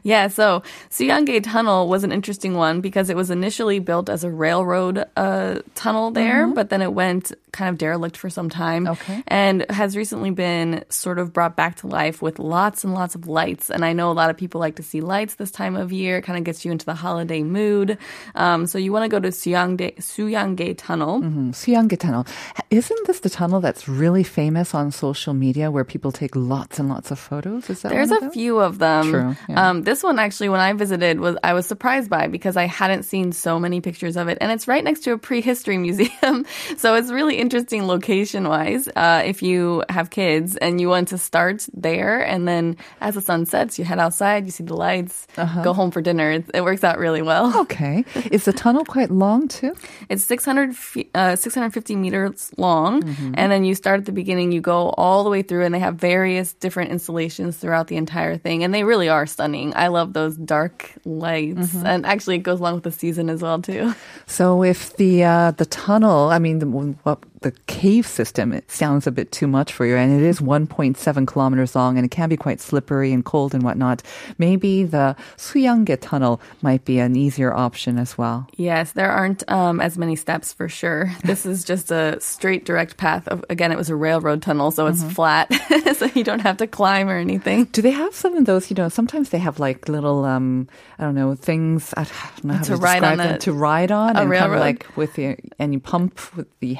Yeah, 0.04 0.28
so 0.28 0.62
Suyanggae 0.92 1.44
Tunnel 1.44 1.88
was 1.88 2.04
an 2.04 2.12
interesting 2.12 2.54
one 2.54 2.82
because 2.82 3.10
it 3.10 3.16
was 3.16 3.32
initially 3.32 3.80
built 3.80 4.10
as 4.10 4.24
a 4.24 4.30
railroad 4.30 5.06
uh, 5.18 5.62
tunnel 5.74 6.12
there, 6.12 6.46
but 6.46 6.70
then 6.70 6.84
it 6.84 6.94
went 6.94 7.32
kind 7.52 7.70
of 7.70 7.78
derelict 7.78 8.18
for 8.18 8.30
some 8.30 8.50
time. 8.50 8.86
Mm-hmm. 8.86 9.12
Okay. 9.12 9.24
And 9.28 9.66
has 9.70 9.98
recently 9.98 10.32
been 10.32 10.84
sort 10.90 11.20
of 11.20 11.34
brought 11.34 11.56
back 11.56 11.78
to 11.78 11.88
life 11.88 12.22
with 12.22 12.40
lots 12.40 12.84
and 12.84 12.94
lots 12.94 13.16
of 13.16 13.28
lights. 13.28 13.70
And 13.70 13.84
I 13.84 13.94
know 13.94 14.12
a 14.12 14.14
lot 14.14 14.30
of 14.30 14.38
people 14.38 14.60
like 14.60 14.76
to 14.76 14.84
see 14.84 15.02
lights 15.02 15.36
this 15.36 15.52
time 15.52 15.76
of 15.76 15.92
year. 15.92 16.18
It 16.18 16.22
kind 16.24 16.38
of 16.38 16.44
gets 16.44 16.64
you 16.66 16.72
into 16.72 16.86
the 16.86 16.96
holiday 16.96 17.44
mood. 17.44 17.98
Um, 18.36 18.68
so 18.68 18.78
you 18.78 18.92
want 18.92 19.04
to 19.04 19.10
go 19.10 19.20
to 19.20 19.30
Suyanggae 19.30 20.76
Tunnel. 20.78 21.22
Mm, 21.22 21.52
Suyanggae 21.52 22.00
Tunnel. 22.00 22.26
Isn't 22.70 23.08
this 23.08 23.20
the 23.20 23.30
tunnel 23.30 23.60
that's 23.60 23.88
really 23.88 24.24
famous 24.24 24.74
on 24.74 24.92
social 24.92 25.34
media 25.34 25.70
where 25.72 25.84
people 25.84 26.12
take 26.12 26.36
lots 26.36 26.80
and 26.80 26.88
lots 26.88 27.12
of 27.12 27.20
photos? 27.20 27.70
Is 27.70 27.82
that 27.82 27.90
There's 27.90 28.12
a 28.12 28.30
few 28.32 28.60
of 28.60 28.80
them. 28.80 29.12
True, 29.12 29.36
yeah. 29.50 29.70
Um, 29.70 29.82
this 29.84 30.02
one 30.04 30.20
actually, 30.20 30.50
when 30.50 30.62
I 30.62 30.72
visited, 30.74 31.20
was 31.20 31.36
I 31.44 31.54
was 31.54 31.66
surprised 31.66 32.10
by 32.10 32.28
because 32.28 32.56
I 32.56 32.66
hadn't 32.66 33.04
seen 33.04 33.34
so 33.34 33.60
many 33.60 33.82
pictures 33.82 34.16
of 34.16 34.30
it, 34.30 34.38
and 34.40 34.52
it's 34.52 34.68
right 34.68 34.84
next 34.84 35.02
to 35.02 35.12
a 35.12 35.18
prehistory 35.18 35.78
museum, 35.88 36.46
so 36.78 36.96
it's 36.96 37.12
really 37.12 37.41
interesting 37.42 37.88
location 37.88 38.48
wise. 38.48 38.88
Uh, 38.96 39.22
if 39.26 39.42
you 39.42 39.84
have 39.90 40.10
kids 40.10 40.56
and 40.58 40.80
you 40.80 40.88
want 40.88 41.08
to 41.10 41.18
start 41.18 41.66
there, 41.74 42.22
and 42.22 42.48
then 42.48 42.78
as 43.02 43.16
the 43.16 43.22
sun 43.22 43.46
sets, 43.46 43.80
you 43.80 43.86
head 43.86 43.98
outside, 44.00 44.46
you 44.46 44.52
see 44.52 44.64
the 44.64 44.76
lights, 44.78 45.26
Uh-huh. 45.38 45.64
go 45.64 45.74
home 45.74 45.90
for 45.92 46.02
dinner. 46.02 46.30
It, 46.32 46.46
it 46.54 46.62
works 46.64 46.84
out 46.84 46.98
really 47.02 47.22
well. 47.22 47.52
Okay. 47.66 48.06
Is 48.32 48.46
the 48.46 48.54
tunnel 48.54 48.86
quite 48.86 49.10
long 49.12 49.48
too? 49.48 49.74
It's 50.10 50.24
600 50.24 50.76
feet, 50.76 51.10
uh, 51.16 51.36
650 51.36 51.96
meters 51.96 52.52
long. 52.58 53.02
Mm-hmm. 53.02 53.34
And 53.40 53.52
then 53.52 53.64
you 53.66 53.74
start 53.76 54.00
at 54.02 54.06
the 54.06 54.12
beginning, 54.12 54.52
you 54.52 54.62
go 54.62 54.90
all 55.02 55.24
the 55.24 55.30
way 55.30 55.42
through, 55.42 55.64
and 55.66 55.74
they 55.74 55.80
have 55.80 55.96
various 55.96 56.54
different 56.54 56.92
installations 56.92 57.58
throughout 57.58 57.88
the 57.88 57.98
entire 57.98 58.38
thing. 58.38 58.64
And 58.64 58.74
they 58.74 58.84
really 58.84 59.10
are 59.10 59.26
stunning. 59.26 59.74
I 59.76 59.88
love 59.88 60.14
those 60.14 60.36
dark 60.38 60.92
lights. 61.06 61.72
Mm-hmm. 61.74 61.86
And 61.88 62.06
actually, 62.06 62.36
it 62.38 62.44
goes 62.44 62.60
along 62.60 62.76
with 62.76 62.84
the 62.84 62.92
season 62.92 63.30
as 63.30 63.42
well, 63.42 63.62
too. 63.62 63.94
So 64.28 64.64
if 64.64 64.96
the 64.98 65.24
uh, 65.24 65.52
the 65.58 65.66
tunnel, 65.66 66.30
I 66.30 66.40
mean, 66.40 66.60
the, 66.60 66.68
what 67.04 67.20
the 67.42 67.52
cave 67.68 68.06
system 68.06 68.54
it 68.54 68.70
sounds 68.70 69.08
a 69.08 69.12
bit 69.12 69.32
too 69.32 69.48
much 69.48 69.74
for 69.74 69.86
you, 69.86 69.96
and 69.98 70.14
it 70.22 70.26
is 70.26 70.40
1.7 70.40 71.28
kilometers 71.28 71.76
long, 71.76 71.98
and 71.98 72.06
it 72.06 72.12
can 72.12 72.30
be 72.30 72.38
quite 72.38 72.62
slippery 72.62 73.12
and 73.12 73.26
cold 73.26 73.54
and 73.56 73.64
whatnot. 73.64 74.04
Maybe 74.38 74.84
the 74.84 75.16
Suyanggae 75.38 75.98
tunnel 76.02 76.40
might 76.62 76.86
be 76.86 77.00
an 77.00 77.16
easier 77.16 77.54
option 77.54 77.98
as 77.98 78.18
well. 78.18 78.48
Yes, 78.58 78.92
there 78.92 79.12
aren't 79.12 79.44
um, 79.50 79.82
as 79.82 79.98
many 79.98 80.16
steps 80.16 80.54
for 80.54 80.70
sure. 80.70 81.12
This 81.32 81.46
is 81.46 81.64
just 81.64 81.92
a 81.92 82.20
straight, 82.22 82.66
direct 82.66 82.98
path. 82.98 83.28
Of, 83.28 83.44
again, 83.50 83.72
it 83.72 83.78
was 83.78 83.90
a 83.90 83.96
railroad 83.96 84.42
tunnel, 84.42 84.70
so 84.72 84.86
it's 84.88 85.04
flat, 85.04 85.52
so 85.96 86.06
you 86.14 86.24
don't 86.24 86.42
have 86.42 86.58
to 86.58 86.68
climb 86.68 87.10
or 87.10 87.18
anything. 87.18 87.66
Do 87.66 87.82
they 87.82 87.92
have 87.92 88.14
some 88.14 88.36
of 88.36 88.46
those? 88.46 88.70
You 88.70 88.76
know, 88.76 88.90
sometimes 88.90 89.30
they 89.30 89.40
have 89.40 89.60
like 89.60 89.88
little, 89.90 90.26
um, 90.26 90.68
I 91.00 91.04
don't 91.04 91.16
know, 91.16 91.34
things. 91.36 91.94
I 91.98 92.04
don't 92.04 92.44
know 92.44 92.54
how 92.56 92.64
to, 92.64 92.70
To 92.72 92.78
ride 92.78 93.04
on 93.04 93.18
them 93.18 93.36
a- 93.36 93.40
to 93.40 93.54
ride 93.54 93.92
on, 93.92 94.08
a 94.10 94.10
and 94.10 94.16
kind 94.18 94.30
railroad? 94.30 94.54
of 94.56 94.60
like 94.60 94.98
with 94.98 95.14
the 95.16 95.38
and 95.58 95.74
you 95.74 95.80
pump 95.80 96.36
with 96.36 96.48
the 96.60 96.74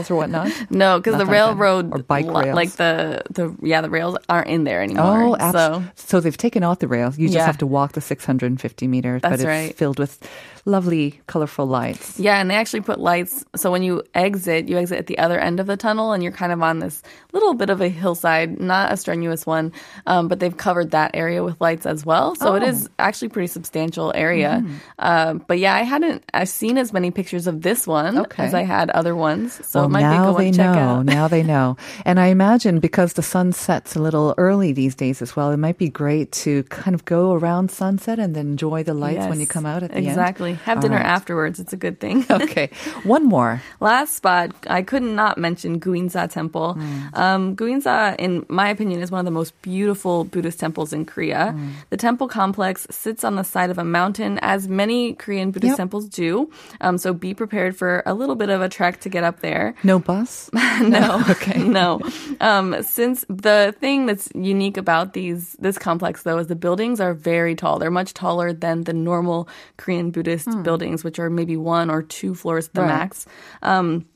handrails 0.00 0.10
or 0.10 0.16
whatnot. 0.16 0.66
No, 0.70 0.98
because 0.98 1.12
the 1.14 1.24
Nothing 1.24 1.26
like 1.26 1.26
that. 1.26 1.56
railroad 1.56 1.92
or 1.92 1.98
bike 2.02 2.26
rails. 2.26 2.54
like 2.56 2.70
the 2.72 3.22
the 3.30 3.54
yeah, 3.62 3.80
the 3.80 3.90
rails 3.90 4.16
aren't 4.28 4.48
in 4.48 4.64
there 4.64 4.82
anymore. 4.82 5.36
Oh, 5.40 5.52
so. 5.52 5.82
So, 5.96 6.20
they've 6.20 6.36
taken 6.36 6.62
out 6.62 6.80
the 6.80 6.88
rails. 6.88 7.18
You 7.18 7.26
just 7.28 7.36
Yeah. 7.36 7.46
have 7.46 7.58
to 7.58 7.66
walk 7.66 7.92
the 7.92 8.00
650 8.00 8.86
meters, 8.88 9.22
but 9.22 9.30
That's 9.30 9.42
it's 9.42 9.46
right. 9.46 9.74
filled 9.76 9.98
with 9.98 10.18
lovely, 10.66 11.20
colorful 11.26 11.66
lights. 11.66 12.18
Yeah, 12.20 12.38
and 12.40 12.50
they 12.50 12.54
actually 12.54 12.82
put 12.82 13.00
lights. 13.00 13.44
So 13.56 13.70
when 13.70 13.82
you 13.82 14.02
exit, 14.14 14.68
you 14.68 14.76
exit 14.78 14.98
at 14.98 15.06
the 15.06 15.18
other 15.18 15.38
end 15.38 15.58
of 15.58 15.66
the 15.66 15.76
tunnel, 15.76 16.12
and 16.12 16.22
you're 16.22 16.32
kind 16.32 16.52
of 16.52 16.62
on 16.62 16.78
this 16.80 17.02
little 17.32 17.54
bit 17.54 17.70
of 17.70 17.80
a 17.80 17.88
hillside, 17.88 18.60
not 18.60 18.92
a 18.92 18.96
strenuous 18.96 19.46
one, 19.46 19.72
um, 20.06 20.28
but 20.28 20.38
they've 20.38 20.56
covered 20.56 20.90
that 20.90 21.12
area 21.14 21.42
with 21.42 21.58
lights 21.60 21.86
as 21.86 22.04
well. 22.04 22.34
So 22.36 22.54
it 22.54 22.62
Oh. 22.62 22.66
is 22.66 22.88
actually 22.98 23.28
pretty 23.30 23.46
substantial 23.46 24.12
area. 24.14 24.60
Mm-hmm. 24.62 24.74
Uh, 24.98 25.34
but 25.34 25.58
yeah, 25.58 25.74
I 25.74 25.82
hadn't 25.82 26.24
I've 26.34 26.48
seen 26.48 26.76
as 26.78 26.92
many 26.92 27.10
pictures 27.10 27.46
of 27.46 27.62
this 27.62 27.86
one 27.86 28.18
Okay. 28.18 28.44
as 28.44 28.52
I 28.54 28.62
had 28.62 28.90
other 28.90 29.16
ones. 29.16 29.58
So 29.66 29.80
well, 29.80 29.88
it 29.88 29.89
might 29.90 30.00
now 30.02 30.32
they 30.32 30.50
know. 30.50 30.72
out. 30.72 31.06
Now 31.06 31.28
they 31.28 31.42
know. 31.42 31.76
And 32.04 32.18
I 32.20 32.26
imagine 32.26 32.80
because 32.80 33.14
the 33.14 33.22
sun 33.22 33.52
sets 33.52 33.96
a 33.96 34.00
little 34.00 34.34
early 34.38 34.72
these 34.72 34.94
days 34.94 35.20
as 35.22 35.36
well, 35.36 35.50
it 35.50 35.56
might 35.58 35.78
be 35.78 35.88
great 35.88 36.32
to 36.44 36.62
kind 36.64 36.94
of 36.94 37.04
go 37.04 37.32
around 37.34 37.70
sunset 37.70 38.18
and 38.18 38.34
then 38.34 38.46
enjoy 38.48 38.82
the 38.82 38.94
lights 38.94 39.26
when 39.26 39.40
you 39.40 39.46
come 39.46 39.66
out 39.66 39.82
at 39.82 39.90
the 39.90 39.96
end. 39.98 40.06
exactly. 40.06 40.54
Have 40.64 40.78
All 40.78 40.82
dinner 40.82 40.96
right. 40.96 41.04
afterwards. 41.06 41.60
It's 41.60 41.72
a 41.72 41.76
good 41.76 42.00
thing. 42.00 42.24
Okay, 42.30 42.70
one 43.04 43.24
more. 43.26 43.60
Last 43.80 44.14
spot, 44.14 44.52
I 44.68 44.82
could 44.82 45.02
not 45.02 45.36
mention 45.36 45.78
Guinsa 45.80 46.30
Temple. 46.30 46.78
Um, 47.14 47.54
Guinsa, 47.56 48.16
in 48.18 48.46
my 48.48 48.68
opinion, 48.68 49.00
is 49.02 49.10
one 49.10 49.18
of 49.20 49.24
the 49.24 49.30
most 49.30 49.52
beautiful 49.62 50.24
Buddhist 50.24 50.58
temples 50.60 50.92
in 50.92 51.04
Korea. 51.04 51.54
The 51.90 51.96
temple 51.96 52.28
complex 52.28 52.86
sits 52.90 53.24
on 53.24 53.36
the 53.36 53.42
side 53.44 53.70
of 53.70 53.78
a 53.78 53.84
mountain, 53.84 54.38
as 54.42 54.68
many 54.68 55.14
Korean 55.14 55.50
Buddhist 55.50 55.70
Yep. 55.72 55.76
temples 55.76 56.08
do. 56.08 56.50
Um, 56.80 56.98
so 56.98 57.12
be 57.12 57.34
prepared 57.34 57.76
for 57.76 58.02
a 58.06 58.14
little 58.14 58.34
bit 58.36 58.48
of 58.48 58.62
a 58.62 58.68
trek 58.68 59.00
to 59.00 59.08
get 59.08 59.24
up 59.24 59.40
there. 59.40 59.74
No 59.82 59.98
bus. 59.98 60.50
no, 60.82 61.22
Okay. 61.30 61.58
no. 61.62 62.00
Um, 62.40 62.82
since 62.82 63.24
the 63.28 63.74
thing 63.80 64.06
that's 64.06 64.28
unique 64.34 64.76
about 64.76 65.12
these 65.14 65.52
this 65.58 65.78
complex 65.78 66.22
though 66.22 66.38
is 66.38 66.46
the 66.48 66.56
buildings 66.56 67.00
are 67.00 67.14
very 67.14 67.54
tall. 67.54 67.78
They're 67.78 67.90
much 67.90 68.12
taller 68.14 68.52
than 68.52 68.84
the 68.84 68.92
normal 68.92 69.48
Korean 69.76 70.10
Buddhist 70.10 70.48
buildings, 70.62 71.02
which 71.04 71.18
are 71.18 71.30
maybe 71.30 71.56
one 71.56 71.90
or 71.90 72.02
two 72.02 72.34
floors 72.34 72.66
at 72.68 72.74
the 72.74 72.82
Hmm. 72.82 72.88
Right. 72.88 72.96
max. 72.98 73.26
Um, 73.62 74.06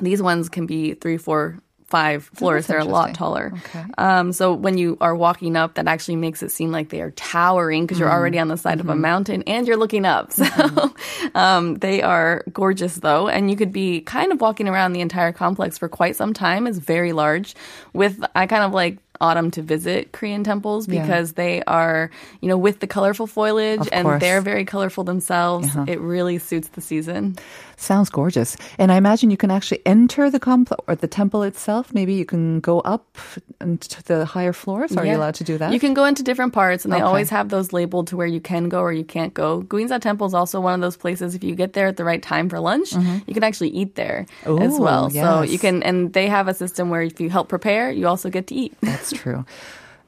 these 0.00 0.20
ones 0.20 0.48
can 0.48 0.66
be 0.66 0.94
three, 0.94 1.16
four, 1.16 1.58
five 1.94 2.24
floors. 2.34 2.66
They're 2.66 2.78
a 2.80 2.84
lot 2.98 3.14
taller. 3.14 3.52
Okay. 3.58 3.84
Um, 3.98 4.32
so 4.32 4.52
when 4.52 4.76
you 4.78 4.96
are 5.00 5.14
walking 5.14 5.54
up, 5.56 5.74
that 5.74 5.86
actually 5.86 6.16
makes 6.16 6.42
it 6.42 6.50
seem 6.50 6.70
like 6.72 6.88
they 6.88 7.00
are 7.00 7.12
towering 7.12 7.84
because 7.86 7.98
you're 8.00 8.08
Mm. 8.10 8.18
already 8.18 8.38
on 8.40 8.48
the 8.48 8.56
side 8.56 8.78
Mm-hmm. 8.78 8.90
of 8.90 8.96
a 8.96 9.00
mountain 9.10 9.40
and 9.46 9.66
you're 9.68 9.76
looking 9.84 10.04
up. 10.04 10.32
So 10.42 10.92
um, 11.34 11.74
they 11.76 12.02
are 12.02 12.42
gorgeous 12.52 12.96
though, 12.96 13.28
and 13.28 13.50
you 13.50 13.56
could 13.56 13.72
be 13.72 14.00
kind 14.00 14.32
of 14.32 14.40
walking 14.40 14.68
around 14.68 14.92
the 14.92 15.00
entire 15.00 15.32
complex 15.32 15.78
for 15.78 15.88
quite 15.88 16.16
some 16.16 16.32
time. 16.34 16.66
It's 16.66 16.78
very 16.78 17.12
large. 17.12 17.54
With 17.92 18.18
I 18.34 18.46
kind 18.46 18.64
of 18.64 18.72
like 18.72 18.98
autumn 19.20 19.50
to 19.52 19.62
visit 19.62 20.12
Korean 20.12 20.44
temples 20.44 20.88
Yeah. 20.88 21.02
because 21.02 21.32
they 21.34 21.62
are, 21.66 22.10
you 22.40 22.48
know, 22.48 22.56
with 22.58 22.80
the 22.80 22.86
colorful 22.86 23.26
foliage 23.26 23.80
Of 23.80 23.88
and 23.92 24.04
course. 24.06 24.20
they're 24.20 24.40
very 24.40 24.64
colorful 24.64 25.04
themselves. 25.04 25.68
Uh-huh. 25.68 25.84
It 25.88 26.00
really 26.00 26.38
suits 26.38 26.68
the 26.68 26.80
season. 26.80 27.36
Sounds 27.76 28.08
gorgeous. 28.08 28.56
And 28.78 28.92
I 28.92 28.96
imagine 28.96 29.30
you 29.30 29.36
can 29.36 29.50
actually 29.50 29.80
enter 29.84 30.30
the 30.30 30.38
complex 30.40 30.82
or 30.86 30.94
the 30.94 31.08
temple 31.08 31.42
itself. 31.42 31.92
Maybe 31.92 32.14
you 32.14 32.24
can 32.24 32.60
go 32.60 32.80
up 32.80 33.18
into 33.60 34.02
the 34.04 34.24
higher 34.24 34.52
floors. 34.52 34.96
Are 34.96 35.04
you 35.04 35.12
Yeah. 35.12 35.16
allowed 35.18 35.34
to 35.36 35.44
do 35.44 35.58
that? 35.58 35.72
You 35.72 35.80
can 35.80 35.92
go 35.94 36.04
into 36.04 36.22
different 36.22 36.52
parts, 36.52 36.84
and 36.84 36.92
they 36.92 36.98
Okay. 36.98 37.04
always 37.06 37.30
have 37.30 37.48
those 37.48 37.72
labeled 37.72 38.06
to 38.08 38.16
where 38.16 38.26
you 38.26 38.40
can 38.40 38.68
go 38.68 38.80
or 38.80 38.92
you 38.92 39.04
can't 39.04 39.34
go. 39.34 39.62
Guinsa 39.62 40.00
Temple 40.00 40.26
is 40.26 40.34
also 40.34 40.60
one 40.60 40.74
of 40.74 40.80
those 40.80 40.96
places. 40.96 41.34
If 41.34 41.42
you 41.42 41.54
get 41.54 41.72
there 41.72 41.88
at 41.88 41.96
the 41.96 42.04
right 42.04 42.22
time 42.22 42.48
for 42.48 42.60
lunch, 42.60 42.92
you 43.26 43.34
can 43.34 43.42
actually 43.44 43.70
eat 43.70 43.94
there 43.96 44.26
as 44.46 44.78
Ooh, 44.78 44.82
well. 44.82 45.10
So 45.10 45.42
you 45.42 45.58
can, 45.58 45.82
and 45.82 46.12
they 46.12 46.28
have 46.28 46.46
a 46.48 46.54
system 46.54 46.90
where 46.90 47.02
if 47.02 47.20
you 47.20 47.28
help 47.28 47.48
prepare, 47.48 47.90
you 47.90 48.06
also 48.06 48.30
get 48.30 48.46
to 48.48 48.54
eat. 48.54 48.72
That's 49.10 49.22
true. 49.22 49.44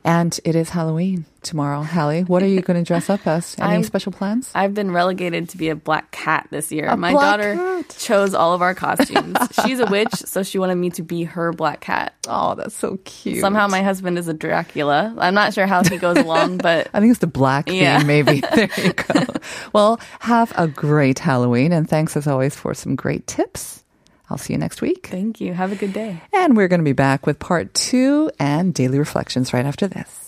And 0.05 0.39
it 0.45 0.55
is 0.55 0.71
Halloween 0.71 1.25
tomorrow. 1.43 1.83
Hallie, 1.83 2.23
what 2.23 2.41
are 2.41 2.47
you 2.47 2.61
going 2.61 2.79
to 2.79 2.87
dress 2.87 3.11
up 3.11 3.27
as? 3.27 3.57
Any 3.59 3.73
I'm- 3.73 3.83
special 3.83 4.13
plans? 4.13 4.53
I've 4.55 4.73
been 4.73 4.93
relegated 4.93 5.49
to 5.49 5.57
be 5.57 5.69
a 5.69 5.75
black 5.75 6.13
cat 6.13 6.47
this 6.53 6.71
year. 6.71 6.87
A 6.87 6.97
My 6.97 7.11
daughter 7.13 7.57
cat. 7.57 7.97
chose 7.99 8.33
all 8.33 8.55
of 8.55 8.63
our 8.63 8.73
costumes. 8.73 9.37
She's 9.65 9.81
a 9.81 9.87
witch, 9.87 10.13
so 10.15 10.45
she 10.45 10.61
wanted 10.61 10.77
me 10.77 10.91
to 10.91 11.03
be 11.03 11.25
her 11.25 11.53
black 11.53 11.81
cat. 11.81 12.15
Oh, 12.29 12.55
that's 12.55 12.77
so 12.77 12.99
cute. 13.05 13.41
Somehow 13.41 13.67
my 13.67 13.83
husband 13.83 14.17
is 14.17 14.29
a 14.29 14.35
Dracula. 14.35 15.13
I'm 15.19 15.35
not 15.35 15.53
sure 15.55 15.67
how 15.67 15.83
he 15.83 15.99
goes 15.99 16.19
along, 16.19 16.59
but 16.63 16.87
I 16.95 17.01
think 17.01 17.11
it's 17.11 17.19
the 17.19 17.27
black 17.27 17.67
theme, 17.67 17.83
Yeah. 17.83 18.05
maybe. 18.05 18.41
there 18.55 18.69
you 18.77 18.93
go. 18.93 19.25
Well, 19.73 19.99
have 20.21 20.53
a 20.57 20.69
great 20.69 21.19
Halloween. 21.19 21.73
And 21.73 21.89
thanks 21.91 22.17
as 22.17 22.29
always 22.29 22.55
for 22.55 22.75
some 22.75 22.95
great 22.95 23.27
tips. 23.27 23.83
I'll 24.29 24.39
see 24.39 24.55
you 24.55 24.59
next 24.59 24.81
week. 24.83 25.07
thank 25.07 25.41
you. 25.41 25.55
Have 25.55 25.73
a 25.73 25.77
good 25.77 25.93
day. 25.93 26.21
And 26.33 26.57
we're 26.57 26.69
going 26.69 26.81
to 26.81 26.85
be 26.85 26.93
back 26.93 27.27
with 27.27 27.39
part 27.39 27.73
two 27.75 28.31
and 28.39 28.75
daily 28.75 28.99
reflections 28.99 29.53
right 29.53 29.65
after 29.65 29.87
this. 29.87 30.26